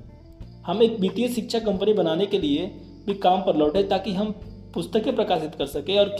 हम 0.65 0.81
एक 0.83 0.99
वित्तीय 0.99 1.27
शिक्षा 1.27 1.59
कंपनी 1.59 1.93
बनाने 1.93 2.25
के 2.25 2.39
लिए 2.39 2.65
भी 3.07 3.13
काम 3.13 3.41
पर 3.41 3.55
लौटे 3.55 3.83
ताकि 3.83 4.13
हम 4.13 4.31
पुस्तकें 4.73 5.15
प्रकाशित 5.15 5.55
कर 5.55 5.65
सके 5.65 5.97
और 5.97 6.15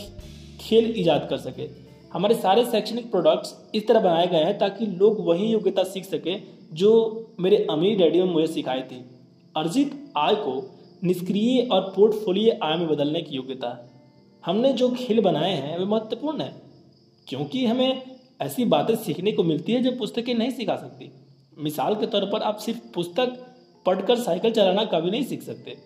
खेल 0.61 0.93
ईजाद 0.97 1.27
कर 1.29 1.37
सके। 1.37 1.69
हमारे 2.13 2.35
सारे 2.35 2.65
शैक्षणिक 2.65 3.09
प्रोडक्ट्स 3.11 3.55
इस 3.75 3.87
तरह 3.87 3.99
बनाए 3.99 4.27
गए 4.27 4.43
हैं 4.43 4.57
ताकि 4.57 4.85
लोग 4.85 5.25
वही 5.27 5.47
योग्यता 5.47 5.83
सीख 5.83 6.05
सके 6.05 6.35
जो 6.75 6.91
मेरे 7.39 7.67
अमीर 7.69 7.97
डैडी 7.97 8.19
ने 8.19 8.25
मुझे 8.25 8.47
सिखाई 8.47 8.81
थी। 8.81 9.05
अर्जित 9.57 10.13
आय 10.17 10.35
को 10.35 10.71
निष्क्रिय 11.03 11.61
और 11.61 11.81
पोर्टफोलियो 11.95 12.53
आय 12.63 12.77
में 12.77 12.87
बदलने 12.87 13.21
की 13.21 13.35
योग्यता। 13.35 13.91
हमने 14.45 14.73
जो 14.73 14.89
खेल 14.89 15.21
बनाए 15.21 15.53
हैं, 15.53 15.77
वे 15.79 15.85
महत्वपूर्ण 15.85 16.41
है, 16.41 16.61
क्योंकि 17.27 17.65
हमें 17.65 18.01
ऐसी 18.41 18.65
बातें 18.65 18.95
सीखने 18.95 19.31
को 19.31 19.43
मिलती 19.43 19.73
है 19.73 19.83
जो 19.83 19.91
पुस्तकें 19.91 20.33
नहीं 20.35 20.51
सिखा 20.51 20.75
सकती। 20.75 21.11
मिसाल 21.57 21.95
के 21.95 22.07
तौर 22.07 22.25
पर 22.25 22.41
आप 22.41 22.57
सिर्फ़ 22.57 22.79
पुस्तक 22.93 23.45
पढ़कर 23.85 24.15
साइकिल 24.15 24.51
चलाना 24.51 24.85
कभी 24.85 25.11
नहीं 25.11 25.23
सीख 25.23 25.43
सकते। 25.43 25.77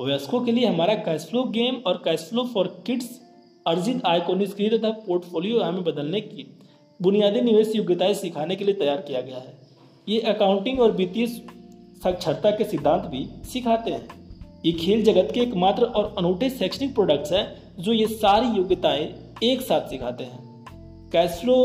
वयस्कों 0.00 0.40
के 0.40 0.52
लिए 0.52 0.66
हमारा 0.66 0.94
कैश 0.94 1.26
फ्लो 1.26 1.44
गेम 1.44 1.76
और 1.76 2.02
कैश 2.04 2.20
फ्लो 2.20 2.44
फॉर 2.44 2.82
किड्स 2.86 3.20
अर्जित 3.66 4.04
आय 4.06 4.20
को 4.20 4.34
निष्क्रिय 4.34 4.78
तथा 4.78 4.90
पोर्टफोलियो 4.90 5.60
आय 5.60 5.70
में 5.70 5.84
बदलने 5.84 6.20
की 6.20 6.58
बुनियादी 7.02 7.40
निवेश 7.40 7.72
योग्यताएँ 7.76 8.14
सिखाने 8.14 8.56
के 8.56 8.64
लिए 8.64 8.74
तैयार 8.74 8.96
किया 8.96 9.20
गया 9.20 9.38
है। 9.38 9.67
ये 10.08 10.20
अकाउंटिंग 10.20 10.80
और 10.80 10.92
वित्तीय 10.92 11.26
साक्षरता 11.26 12.50
के 12.50 12.64
सिद्धांत 12.64 13.02
भी 13.02 13.26
सिखाते 13.44 13.90
हैं। 13.90 14.08
ये 14.66 14.72
खेल 14.72 15.02
जगत 15.04 15.28
के 15.34 15.40
एकमात्र 15.40 15.84
और 15.84 16.14
अनूठे 16.18 16.50
शैक्षणिक 16.50 16.94
प्रोडक्ट्स 16.94 17.32
हैं, 17.32 17.62
जो 17.78 17.92
ये 17.92 18.06
सारी 18.06 18.56
योग्यताएँ 18.58 19.14
एक 19.42 19.60
साथ 19.60 19.80
सिखाते 19.80 20.24
हैं। 20.24 20.64
कैश 21.12 21.30
फ्लो 21.30 21.56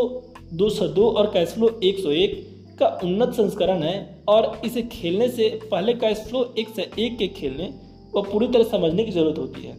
202 0.54 1.10
और 1.12 1.28
कैश 1.28 1.50
फ्लो 1.50 1.80
101 1.84 2.36
का 2.80 3.00
उन्नत 3.04 3.34
संस्करण 3.34 3.84
है 3.84 4.24
और 4.28 4.62
इसे 4.66 4.82
खेलने 4.82 5.30
से 5.30 5.50
पहले 5.72 5.94
कैश 5.94 6.18
फ्लो 6.18 6.54
एक 6.58 6.70
से 6.70 6.90
एक 7.00 7.18
के 7.18 7.28
खेलने 7.28 7.74
व 8.16 8.22
पूरी 8.22 8.48
तरह 8.48 8.64
समझने 8.64 9.04
की 9.04 9.12
ज़रूरत 9.12 9.38
होती 9.38 9.62
है। 9.62 9.74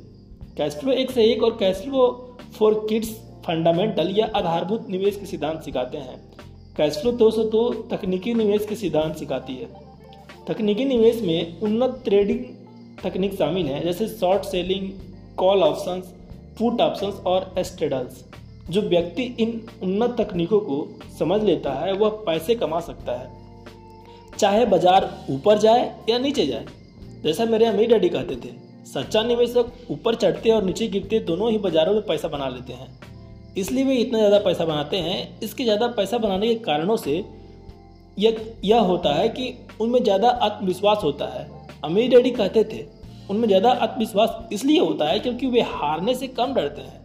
कैश 0.56 0.75
फ्लो 0.75 0.92
एक 0.92 1.11
से 1.11 1.25
एक 1.25 1.42
और 1.42 1.56
cash 1.61 1.76
flow 1.76 2.37
for 2.59 2.87
kids 2.88 3.11
fundamental 3.47 4.14
या 4.18 4.30
आधारभूत 4.37 4.88
निवेश 4.90 5.16
के 5.16 5.26
सिद्धांत 5.26 5.62
सिखाते 5.62 5.99
हैं। 5.99 6.23
कैश 6.76 6.97
फ्लो 6.99 7.11
दो 7.12 7.31
सौ 7.31 7.43
दो 7.45 7.69
तकनीकी 7.90 8.33
निवेश 8.35 8.64
के 8.66 8.76
सिद्धांत 8.76 9.16
सिखाती 9.16 9.54
है। 9.54 9.66
तकनीकी 10.49 10.85
निवेश 10.85 11.21
में 11.23 11.61
उन्नत 11.61 12.00
ट्रेडिंग 12.04 12.38
तकनीक 13.02 13.35
शामिल 13.35 13.66
है, 13.66 13.83
जैसे 13.85 14.09
short 14.09 14.45
selling 14.45 14.90
call 15.38 15.62
options 15.62 16.12
put 16.59 16.81
options 16.81 17.21
और 17.26 17.54
एस्ट्रेडल्स 17.59 18.25
जो 18.71 18.83
व्यक्ति 18.83 19.23
इन 19.40 19.61
उन्नत 19.83 20.16
तकनीकों 20.21 20.61
को 20.61 20.87
समझ 21.19 21.43
लेता 21.43 21.73
है, 21.75 21.93
वह 21.93 22.09
पैसे 22.26 22.54
कमा 22.54 22.81
सकता 22.81 23.12
है। 23.12 23.33
चाहे 24.38 24.66
बाज़ार 24.66 25.11
ऊपर 25.31 25.59
जाए 25.59 25.90
या 26.09 26.19
नीचे 26.19 26.47
जाए, 26.47 26.66
जैसा 27.25 27.45
मेरे 27.47 27.66
अमीर 27.66 27.88
डैडी 27.88 28.09
कहते 28.09 28.37
थे, 28.37 28.52
सच्चा 28.87 29.23
निवेशक 29.23 29.73
ऊपर 29.90 30.14
चढ़ते 30.16 30.50
और 30.50 30.64
नीचे 30.64 30.88
गिरते 30.88 31.19
दोनों 31.23 31.50
ही 31.50 31.59
बाजारों 31.61 31.95
में 31.95 32.02
पैसा 32.07 32.28
बना 32.28 32.49
लेते 32.49 32.73
हैं। 32.73 33.13
इसलिए 33.59 33.85
वे 33.85 33.95
इतना 33.95 34.19
ज़्यादा 34.19 34.39
पैसा 34.39 34.65
बनाते 34.65 34.97
हैं। 34.99 35.41
इसके 35.41 35.65
ज़्यादा 35.65 35.87
पैसा 35.89 36.19
बनाने 36.19 36.49
के 36.49 36.55
कारणों 36.63 36.97
से 36.97 37.25
यह 38.19 38.55
यह 38.65 38.81
होता 38.83 39.15
है 39.15 39.29
कि 39.29 39.53
उनमें 39.81 40.03
ज़्यादा 40.03 40.29
आत्मविश्वास 40.29 41.01
होता 41.05 41.27
है। 41.29 41.49
अमीर 41.85 42.11
डैडी 42.11 42.31
कहते 42.31 42.65
थे, 42.65 42.85
उनमें 43.31 43.47
ज़्यादा 43.49 43.71
आत्मविश्वास 43.71 44.37
इसलिए 44.53 44.81
होता 44.81 45.09
है 45.09 45.19
क्योंकि 45.19 45.47
वे 45.47 45.61
हारने 45.63 46.15
से 46.15 46.27
कम 46.29 46.55
डरते 46.55 46.83
हैं। 46.83 47.01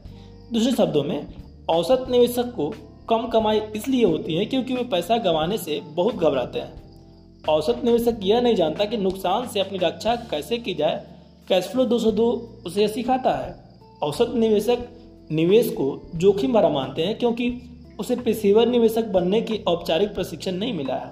दूसरे 0.53 0.71
शब्दों 0.71 1.03
में, 1.03 1.27
औसत 1.69 2.05
निवेशक 2.09 2.53
को 2.55 2.73
कम 3.09 3.27
कमाई 3.27 3.61
इसलिए 3.75 4.05
होती 4.05 4.35
है 4.35 4.45
क्योंकि 4.45 4.73
वे 4.73 4.83
पैसा 4.83 5.17
गंवाने 5.19 5.57
से 5.57 5.79
बहुत 5.85 6.15
घबराते 6.15 6.59
हैं। 6.59 7.43
औसत 7.49 7.81
निवेशक 7.83 8.19
यह 8.23 8.41
नहीं 8.41 8.55
जानता 8.55 8.85
कि 8.85 8.97
नुकसान 8.97 9.47
से 9.47 9.59
अपनी 9.59 9.77
रक्षा 9.77 10.15
कैसे 10.31 10.57
की 10.57 10.73
जाए। 10.73 11.03
कैश 11.49 11.67
फ्लो 11.67 11.85
दो 11.85 11.99
सौ 11.99 12.11
दो 12.11 12.29
उसे 12.65 12.87
सिखाता 12.87 13.31
है। 13.35 13.55
औसत 14.03 14.33
निवेशक 14.35 14.87
निवेश 15.31 15.69
को 15.69 16.09
जोखिम 16.15 16.53
भरा 16.53 16.69
मानते 16.69 17.01
हैं 17.01 17.17
क्योंकि 17.17 17.61
उसे 17.99 18.15
पेशेवर 18.15 18.67
निवेशक 18.67 19.05
बनने 19.05 19.41
की 19.41 19.57
औपचारिक 19.57 20.13
प्रशिक्षण 20.13 20.51
नहीं 20.51 20.73
मिला 20.73 20.95
है। 20.95 21.11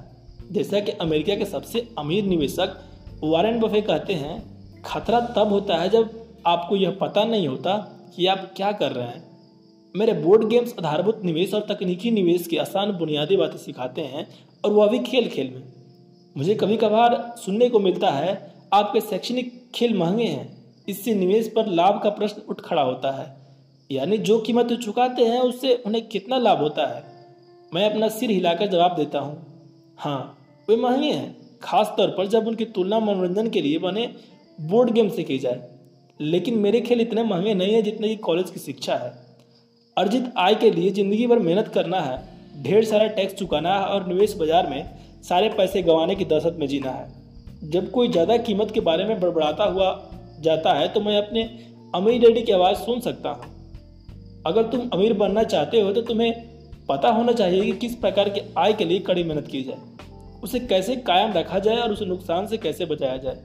जैसा 0.52 0.80
कि 0.80 0.92
अमेरिका 0.92 1.36
के 1.36 1.46
सबसे 1.46 1.88
अमीर 1.98 2.24
निवेशक 2.24 2.78
वारेन 3.24 3.60
बफे 3.60 3.82
कहते 3.82 4.14
हैं, 4.14 4.58
खतरा 4.86 5.20
तब 5.20 5.48
होता 5.48 5.78
है 5.78 5.90
जब 5.90 6.28
आपको 6.48 6.76
यह 6.76 6.98
पता 7.02 7.24
नहीं 7.24 7.48
होता 7.48 7.78
कि 8.16 8.28
आप 8.28 8.52
क्या 8.56 8.72
कर 8.72 8.92
रहे 8.92 9.08
हैं। 9.08 9.28
मेरे 9.96 10.14
बोर्ड 10.14 10.48
गेम्स 10.48 10.76
आधारभूत 10.80 11.24
निवेश 11.24 11.54
और 11.54 11.62
तकनीकी 11.62 12.12
निवेश 12.12 12.48
की 12.48 12.58
आसान 12.58 12.92
बुनियादी 12.92 13.38
बातें 13.38 13.58
सिखाते 13.58 14.02
हैं 14.02 14.28
और 14.66 14.72
वह 14.72 14.88
भी 14.88 15.00
खेल 15.00 15.30
खेल 15.30 15.50
में। 15.56 15.64
मुझे 16.38 16.56
कभी 16.56 16.78
कभार 16.78 17.36
सुनने 17.38 17.70
को 17.70 17.80
मिलता 17.80 18.10
है, 18.10 18.54
आपके 18.74 19.02
शैक्षणिक 19.02 19.72
खेल 19.76 19.98
महँगे 19.98 20.24
हैं, 20.24 20.74
इससे 20.90 21.16
निवेश 21.16 21.52
पर 21.56 21.68
लाभ 21.68 22.02
का 22.04 22.10
प्रश्न 22.10 22.42
उठ 22.50 22.62
खड़ा 22.62 22.82
होता 22.82 23.12
है। 23.12 23.47
यानी 23.90 24.18
जो 24.20 24.38
कीमत 24.40 24.72
चुकाते 24.76 25.26
हैं, 25.26 25.40
उससे 25.40 25.74
उन्हें 25.86 26.08
कितना 26.08 26.38
लाभ 26.38 26.60
होता 26.60 26.88
है? 26.88 27.04
मैं 27.72 27.90
अपना 27.90 28.08
सिर 28.10 28.32
हिलाकर 28.32 28.68
जवाब 28.68 28.96
देता 28.96 29.20
हूँ। 29.20 29.38
हाँ 29.98 30.38
वे 30.68 30.76
महँगे 30.76 31.12
हैं 31.12 31.36
खास 31.64 31.94
तौर 31.98 32.08
पर 32.08 32.28
जब 32.28 32.48
उनकी 32.48 32.66
तुलना 32.68 33.00
मनोरंजन 33.00 33.50
के 33.50 33.62
लिए 33.62 33.78
बने 33.80 34.10
बोर्ड 34.60 34.92
गेम 34.92 35.10
से 35.10 35.24
की 35.24 35.38
जाए। 35.40 35.62
लेकिन 36.20 36.58
मेरे 36.60 36.82
खेल 36.82 37.02
इतने 37.02 37.24
महँगे 37.24 37.54
नहीं 37.54 37.74
है 37.74 37.82
जितने 37.82 38.08
की 38.08 38.16
कॉलेज 38.18 38.50
की 38.50 38.60
शिक्षा 38.60 38.96
है। 38.96 39.12
अर्जित 39.98 40.32
आय 40.38 40.56
के 40.56 40.72
लिए 40.72 40.92
ज़िंदगी 40.92 41.28
भर 41.28 41.40
मेहनत 41.40 41.68
करना 41.68 42.00
है, 42.00 42.18
ढेर 42.64 42.86
सारा 42.86 43.08
टैक्स 43.10 43.34
चुकाना 43.34 43.74
है 43.74 43.86
और 43.86 44.08
निवेश 44.08 44.36
बाज़ार 44.36 44.68
में 44.70 44.90
सारे 45.24 45.50
पैसे 45.50 45.82
गंवाने 45.82 46.16
की 46.16 46.26
दहशत 46.26 46.58
में 46.60 46.68
जीना 46.68 46.92
है। 46.92 47.70
जब 47.70 47.92
कोई 47.92 48.08
ज़्यादा 48.08 48.38
कीमत 48.40 48.72
के 48.72 48.80
बारे 48.82 49.06
में 49.06 49.20
बड़बड़ाता 49.20 49.64
हुआ 49.66 49.92
जाता 50.42 50.74
है 50.74 50.88
तो 50.88 51.02
मैं 51.02 51.18
अपने 51.18 51.44
अमीर 51.94 52.20
डैडी 52.22 52.42
की 52.42 52.52
आवाज़ 52.52 52.78
सुन 52.78 53.00
सकता 53.02 53.30
हूँ। 53.30 53.56
अगर 54.48 54.64
तुम 54.68 54.90
अमीर 54.94 55.14
बनना 55.16 55.44
चाहते 55.46 55.82
हो 55.82 55.92
तो 55.94 56.02
तुम्हें 56.04 56.34
पता 56.90 57.10
होना 57.10 57.32
चाहिए 57.34 57.62
कि 57.64 57.72
किस 57.80 57.96
प्रकार 57.98 58.30
के 58.30 58.42
आय 58.58 58.74
के 58.74 58.86
लिए 58.86 59.00
कड़ी 59.02 59.24
मेहनत 59.24 59.48
की 59.48 59.62
जाए। 59.64 59.78
उसे 60.44 60.60
कैसे 60.62 60.96
कायम 61.04 61.32
रखा 61.34 61.60
जाए 61.60 61.78
और 61.78 61.92
उसे 61.92 62.06
नुकसान 62.06 62.48
से 62.48 62.58
कैसे 62.58 62.86
बचाया 62.86 63.18
जाए। 63.18 63.38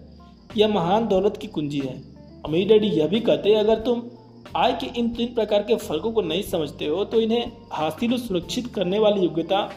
यह 0.56 0.68
महान 0.68 1.06
दौलत 1.08 1.36
की 1.36 1.46
कुंजी 1.48 1.78
है। 1.80 1.94
अमीर 2.44 2.68
डैडी 2.68 2.86
यह 2.88 3.06
भी 3.08 3.20
कहते 3.20 3.48
हैं, 3.48 3.58
अगर 3.58 3.80
तुम 3.80 4.02
आय 4.56 4.72
के 4.72 4.86
इन 4.98 5.08
तीन 5.10 5.34
प्रकार 5.34 5.62
के 5.62 5.76
फर्कों 5.78 6.12
को 6.12 6.22
नहीं 6.22 6.42
समझते 6.44 6.86
हो 6.86 7.04
तो 7.04 7.20
इन्हें 7.20 7.52
हासिल 7.72 8.12
और 8.12 8.18
सुरक्षित 8.18 8.66
करने 8.74 8.98
वाली 8.98 9.20
योग्यता 9.20 9.68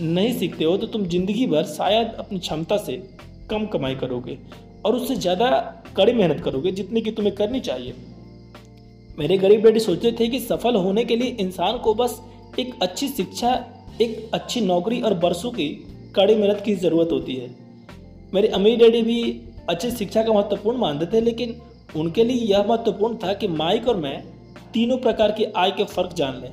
नहीं 0.00 0.32
सीखते 0.34 0.64
हो 0.64 0.76
तो 0.76 0.86
तुम 0.86 1.04
ज़िंदगी 1.06 1.46
भर 1.46 1.64
शायद 1.66 2.12
अपनी 2.18 2.38
क्षमता 2.38 2.76
से 2.78 2.96
कम 3.50 3.66
कमाई 3.66 3.94
करोगे 3.96 4.38
और 4.86 4.94
उससे 4.94 5.16
ज़्यादा 5.16 5.50
कड़ी 5.96 6.12
मेहनत 6.12 6.40
करोगे 6.40 6.70
जितनी 6.72 7.00
की 7.00 7.10
तुम्हें 7.10 7.34
करनी 7.36 7.60
चाहिए। 7.60 7.94
मेरे 9.18 9.36
गरीब 9.38 9.62
बेटे 9.62 9.80
सोचते 9.80 10.10
थे 10.12 10.26
कि 10.28 10.38
सफल 10.40 10.74
होने 10.74 11.04
के 11.04 11.16
लिए 11.16 11.28
इंसान 11.40 11.78
को 11.78 11.94
बस 11.94 12.20
एक 12.58 12.74
अच्छी 12.82 13.08
शिक्षा, 13.08 13.50
एक 14.00 14.30
अच्छी 14.34 14.60
नौकरी 14.60 15.00
और 15.00 15.14
बरसों 15.14 15.50
की 15.50 15.66
कड़ी 16.16 16.34
मेहनत 16.34 16.62
की 16.64 16.74
ज़रूरत 16.74 17.08
होती 17.12 17.34
है। 17.34 17.48
मेरे 18.34 18.48
अमीर 18.48 18.78
डैडी 18.78 19.02
भी 19.02 19.20
अच्छी 19.68 19.90
शिक्षा 19.90 20.22
का 20.22 20.32
महत्वपूर्ण 20.32 20.78
मानते 20.78 21.06
थे, 21.06 21.20
लेकिन 21.20 21.56
उनके 21.96 22.24
लिए 22.24 22.46
यह 22.46 22.64
महत्वपूर्ण 22.68 23.16
था 23.16 23.32
कि 23.32 23.48
माइक 23.48 23.88
और 23.88 23.96
मैं 23.96 24.22
तीनों 24.74 24.98
प्रकार 24.98 25.32
की 25.32 25.44
आय 25.56 25.70
के 25.70 25.84
फ़र्क 25.86 26.14
जान 26.14 26.40
लें 26.40 26.50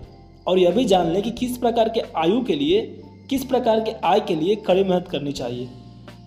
और 0.48 0.60
यह 0.60 0.72
भी 0.72 0.86
जान 0.86 1.12
लें 1.12 1.22
कि 1.24 1.31
किस 1.31 1.57
प्रकार 1.57 1.89
के 1.89 2.01
आयु 2.17 2.41
के 2.41 2.55
लिए, 2.55 2.81
किस 3.29 3.45
प्रकार 3.45 3.79
के 3.79 3.91
आय 4.03 4.19
के 4.19 4.36
लिए 4.36 4.55
कड़ी 4.57 4.84
मेहनत 4.84 5.07
करनी 5.07 5.31
चाहिए। 5.34 5.69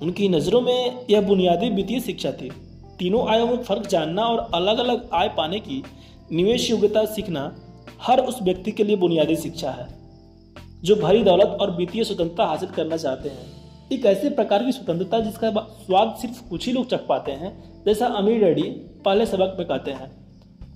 उनकी 0.03 0.29
नज़रों 0.29 0.61
में 0.61 1.07
यह 1.11 1.21
बुनियादी 1.21 1.71
वित्तीय 1.71 2.01
शिक्षा 2.01 2.33
थी। 2.33 2.51
तीनों 2.99 3.29
आयों 3.29 3.47
में 3.47 3.57
फ़र्क 3.59 3.87
जानना 3.87 4.23
और 4.23 4.51
अलग 4.55 4.79
अलग 4.79 5.09
आय 5.15 5.29
पाने 5.29 5.61
की 5.61 5.83
निवेश 6.33 6.71
योग्यता 6.71 7.05
सीखना 7.05 7.53
हर 8.03 8.21
उस 8.21 8.43
व्यक्ति 8.43 8.73
के 8.73 8.85
लिए 8.85 8.97
बुनियादी 8.97 9.37
शिक्षा 9.37 9.71
है, 9.71 9.87
जो 10.85 10.97
भरी 10.97 11.23
दौलत 11.25 11.57
और 11.61 11.77
वित्तीय 11.77 12.05
स्वतंत्रता 12.05 12.45
हासिल 12.45 12.69
करना 12.69 12.97
चाहते 12.97 13.29
हैं। 13.29 13.47
एक 13.93 14.07
ऐसे 14.07 14.31
प्रकार 14.31 14.65
की 14.65 14.73
स्वतंत्रता 14.73 15.21
जिसका 15.21 15.51
स्वाद 15.79 16.15
सिर्फ़ 16.21 16.49
कुछ 16.51 16.67
ही 16.67 16.73
लोग 16.73 16.89
चख 16.91 17.07
पाते 17.07 17.33
हैं, 17.33 17.83
जैसा 17.85 18.07
अमीर 18.07 18.41
डैडी 18.41 18.63
पहले 19.05 19.27
सबक 19.27 19.57
में 19.59 19.67
कहते 19.69 19.91
हैं। 19.91 20.11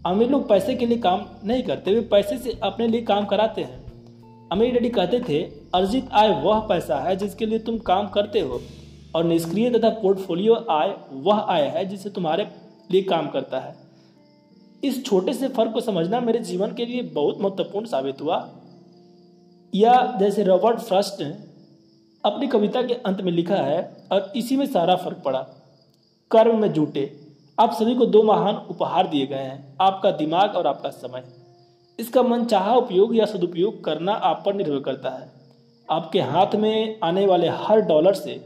अमीर 0.06 0.30
लोग 0.30 0.49
पैसे 0.49 0.75
के 0.75 0.87
लिए 0.87 0.99
काम 0.99 1.25
नहीं 1.44 1.62
करते, 1.62 1.94
वे 1.94 2.00
पैसे 2.00 2.38
से 2.38 2.59
अपने 2.62 2.88
लिए 2.88 3.02
काम 3.02 3.25
कराते 3.25 3.62
हैं। 3.62 4.49
अमीर 4.52 4.73
डैडी 4.73 4.88
कहते 4.88 5.21
थे, 5.21 5.42
अर्जित 5.75 6.09
आय 6.12 6.28
वह 6.42 6.61
पैसा 6.61 6.97
है 6.99 7.16
जिसके 7.16 7.47
लिए 7.47 7.59
तुम 7.59 7.78
काम 7.78 8.09
करते 8.09 8.40
हो, 8.40 8.61
और 9.16 9.25
निष्क्रिय 9.25 9.71
तथा 9.71 9.88
पोर्टफोलियो 9.92 10.54
आय 10.71 10.94
वह 11.12 11.38
आय 11.49 11.66
है 11.68 11.85
जिसे 11.85 12.11
तुम्हारे 12.11 12.47
लिए 12.90 13.02
काम 13.02 13.28
करता 13.28 13.61
है। 13.61 13.82
इस 14.83 15.05
छोटे 15.07 15.33
से 15.33 15.49
फ़र्क 15.49 15.73
को 15.73 15.81
समझना 15.81 16.21
मेरे 16.21 16.39
जीवन 16.39 16.75
के 16.75 16.87
लिए 16.87 17.03
बहुत 17.03 17.41
महत्वपूर्ण 17.41 17.87
साबित 17.87 18.21
हुआ। 18.21 18.51
या 19.75 20.17
जैसे 20.21 20.43
रॉबर्ट 20.43 20.79
फ्रस्ट 20.79 21.23
ने 21.23 21.35
अपनी 22.25 22.47
कविता 22.47 22.83
के 22.83 22.95
अंत 22.95 23.21
में 23.21 23.33
लिखा 23.33 23.57
है, 23.57 24.07
और 24.12 24.33
इसी 24.37 24.57
में 24.57 24.67
सारा 24.67 24.97
फ़र्क 24.97 25.23
पड़ा। 25.25 25.41
कर्म 26.31 26.61
में 26.61 26.73
जुटे। 26.73 27.21
आप 27.59 27.73
सभी 27.73 27.95
को 27.95 28.07
दो 28.07 28.23
महान 28.23 28.57
उपहार 28.57 29.07
दिए 29.07 29.27
गए 29.27 29.37
हैं, 29.37 29.77
आपका 29.81 30.11
दिमाग 30.11 30.55
और 30.55 30.67
आपका 30.67 30.91
समय। 30.91 31.25
इसका 31.99 32.23
मन 32.23 32.45
चाह 32.45 32.75
उपयोग 32.75 33.17
या 33.17 33.25
सदुपयोग 33.25 33.85
करना 33.85 34.12
आप 34.12 34.43
पर 34.47 34.55
निर्भर 34.55 34.81
करता 34.81 35.11
है। 35.11 35.31
आपके 35.91 36.21
हाथ 36.21 36.55
में 36.55 37.01
आने 37.05 37.27
वाले 37.27 37.49
हर 37.49 37.81
डॉलर 37.81 38.15
से 38.15 38.45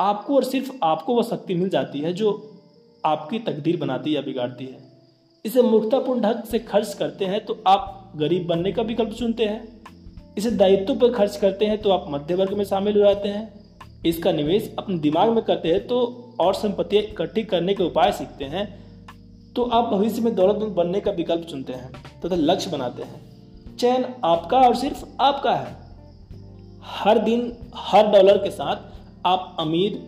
आपको 0.00 0.34
और 0.36 0.44
सिर्फ़ 0.44 0.72
आपको 0.82 1.14
वह 1.14 1.22
शक्ति 1.22 1.54
मिल 1.54 1.68
जाती 1.68 2.00
है 2.00 2.12
जो 2.12 2.60
आपकी 3.04 3.38
तकदीर 3.38 3.76
बनाती 3.76 4.16
या 4.16 4.22
बिगाड़ती 4.22 4.66
है। 4.66 4.87
इसे 5.44 5.62
मूर्खतापूर्ण 5.62 6.20
ढंग 6.20 6.42
से 6.42 6.58
खर्च 6.58 6.94
करते 6.94 7.24
हैं 7.24 7.44
तो 7.44 7.62
आप 7.66 8.12
गरीब 8.16 8.46
बनने 8.46 8.72
का 8.72 8.82
विकल्प 8.82 9.10
चुनते 9.10 9.44
हैं। 9.44 10.34
इसे 10.38 10.50
दायित्व 10.50 10.94
पर 10.94 11.12
खर्च 11.12 11.36
करते 11.36 11.64
हैं 11.64 11.78
तो 11.78 11.90
आप 11.90 12.06
मध्य 12.10 12.34
वर्ग 12.34 12.52
में 12.52 12.64
शामिल 12.64 12.96
हो 12.96 13.04
जाते 13.04 13.28
हैं। 13.28 14.02
इसका 14.06 14.32
निवेश 14.32 14.74
अपने 14.78 14.98
दिमाग 14.98 15.30
में 15.30 15.42
करते 15.44 15.68
हैं 15.68 15.86
तो 15.86 16.00
और 16.40 16.54
संपत्तियाँ 16.54 17.02
इकट्ठी 17.02 17.42
करने 17.44 17.74
के 17.74 17.84
उपाय 17.84 18.12
सीखते 18.12 18.44
हैं। 18.44 18.66
तो 19.56 19.62
आप 19.64 19.92
भविष्य 19.92 20.22
में 20.22 20.34
दौलतमंद 20.34 20.72
बनने 20.72 21.00
का 21.00 21.10
विकल्प 21.12 21.46
चुनते 21.46 21.72
हैं 21.72 21.92
तथा 21.92 22.28
तो 22.28 22.36
लक्ष्य 22.36 22.70
बनाते 22.70 23.02
हैं। 23.02 23.76
चयन 23.76 24.04
आपका 24.24 24.58
और 24.58 24.74
सिर्फ़ 24.74 25.04
आपका 25.20 25.54
है। 25.54 25.76
हर 26.82 27.18
दिन 27.18 27.52
हर 27.76 28.06
डॉलर 28.06 28.38
के 28.38 28.50
साथ 28.50 29.26
आप 29.26 29.56
अमीर, 29.60 30.02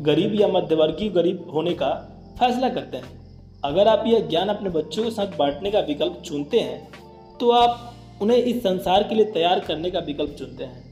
गरीब 0.00 0.40
या 0.40 0.48
मध्यवर्गीय 0.48 1.08
गरीब 1.08 1.50
होने 1.54 1.72
का 1.72 1.90
फैसला 2.38 2.68
करते 2.68 2.96
हैं। 2.96 3.21
अगर 3.62 3.88
आप 3.88 4.04
यह 4.06 4.26
ज्ञान 4.28 4.48
अपने 4.48 4.70
बच्चों 4.70 5.02
के 5.04 5.10
साथ 5.10 5.36
बांटने 5.38 5.70
का 5.70 5.80
विकल्प 5.80 6.22
चुनते 6.24 6.60
हैं 6.60 7.38
तो 7.40 7.50
आप 7.52 8.20
उन्हें 8.22 8.38
इस 8.38 8.62
संसार 8.62 9.02
के 9.02 9.14
लिए 9.14 9.24
तैयार 9.26 9.60
करने 9.60 9.90
का 9.90 9.98
विकल्प 10.00 10.34
चुनते 10.38 10.64
हैं, 10.64 10.82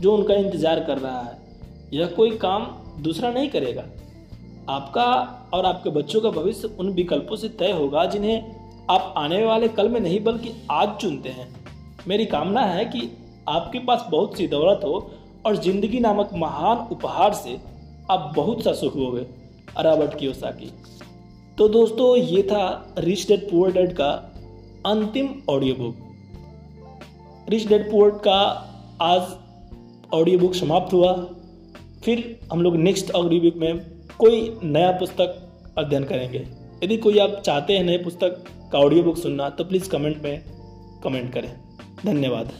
जो 0.00 0.14
उनका 0.14 0.34
इंतज़ार 0.34 0.80
कर 0.80 0.98
रहा 0.98 1.20
है। 1.20 1.36
यह 1.92 2.06
कोई 2.16 2.30
काम 2.38 2.66
दूसरा 3.02 3.30
नहीं 3.30 3.48
करेगा। 3.50 3.84
आपका 4.68 5.06
और 5.54 5.64
आपके 5.66 5.90
बच्चों 5.90 6.20
का 6.20 6.30
भविष्य 6.30 6.68
उन 6.70 6.92
विकल्पों 6.92 7.36
से 7.36 7.48
तय 7.50 7.72
होगा, 7.72 8.04
जिन्हें 8.06 8.86
आप 8.90 9.14
आने 9.16 9.44
वाले 9.44 9.68
कल 9.70 9.88
में 9.88 10.00
नहीं, 10.00 10.22
बल्कि 10.24 10.52
आज 10.70 10.96
चुनते 11.00 11.28
हैं। 11.30 11.48
मेरी 12.08 12.26
कामना 12.26 12.60
है 12.62 12.84
कि 12.84 13.10
आपके 13.48 13.78
पास 13.80 14.06
बहुत 14.10 14.36
सी 14.36 14.46
दौलत 14.48 14.80
हो 14.84 15.10
और 15.46 15.56
ज़िंदगी 15.58 16.00
नामक 16.00 16.30
महान 16.34 16.86
उपहार 16.92 17.34
से 17.34 17.58
आप 18.10 18.32
बहुत 18.36 18.62
सा 18.64 18.72
सुख 18.74 18.96
होगे 18.96 19.26
अराबट 19.76 20.18
की 20.18 20.28
ओसा 20.28 20.50
की 20.52 20.72
तो 21.60 21.68
दोस्तों, 21.68 22.16
ये 22.16 22.42
था 22.42 22.94
रिच 22.98 23.26
डेड 23.28 23.40
पुअर 23.50 23.72
डेड 23.72 23.92
का 23.92 24.10
अंतिम 24.86 25.28
audio 25.50 25.74
book 25.74 27.48
rich 27.48 27.66
dad 27.68 27.90
poor 27.90 28.10
का 28.18 28.36
आज 29.02 30.12
ऑडियो 30.14 30.38
बुक 30.38 30.54
समाप्त 30.54 30.92
हुआ। 30.92 31.12
फिर 32.04 32.24
हम 32.52 32.62
लोग 32.62 32.76
नेक्स्ट 32.76 33.10
ऑडियो 33.10 33.40
बुक 33.40 33.56
में 33.56 33.80
कोई 34.18 34.40
नया 34.62 34.90
पुस्तक 34.92 35.36
अध्ययन 35.78 36.04
करेंगे। 36.04 36.46
यदि 36.84 36.96
कोई 36.96 37.18
आप 37.18 37.40
चाहते 37.44 37.76
हैं 37.76 37.84
नए 37.84 37.98
पुस्तक 37.98 38.42
का 38.72 38.78
ऑडियो 38.78 39.02
बुक 39.02 39.16
सुनना 39.16 39.48
तो 39.50 39.64
प्लीज़ 39.64 39.90
कमेंट 39.90 40.22
में 40.22 40.42
कमेंट 41.04 41.32
करें। 41.32 41.52
धन्यवाद। 42.06 42.52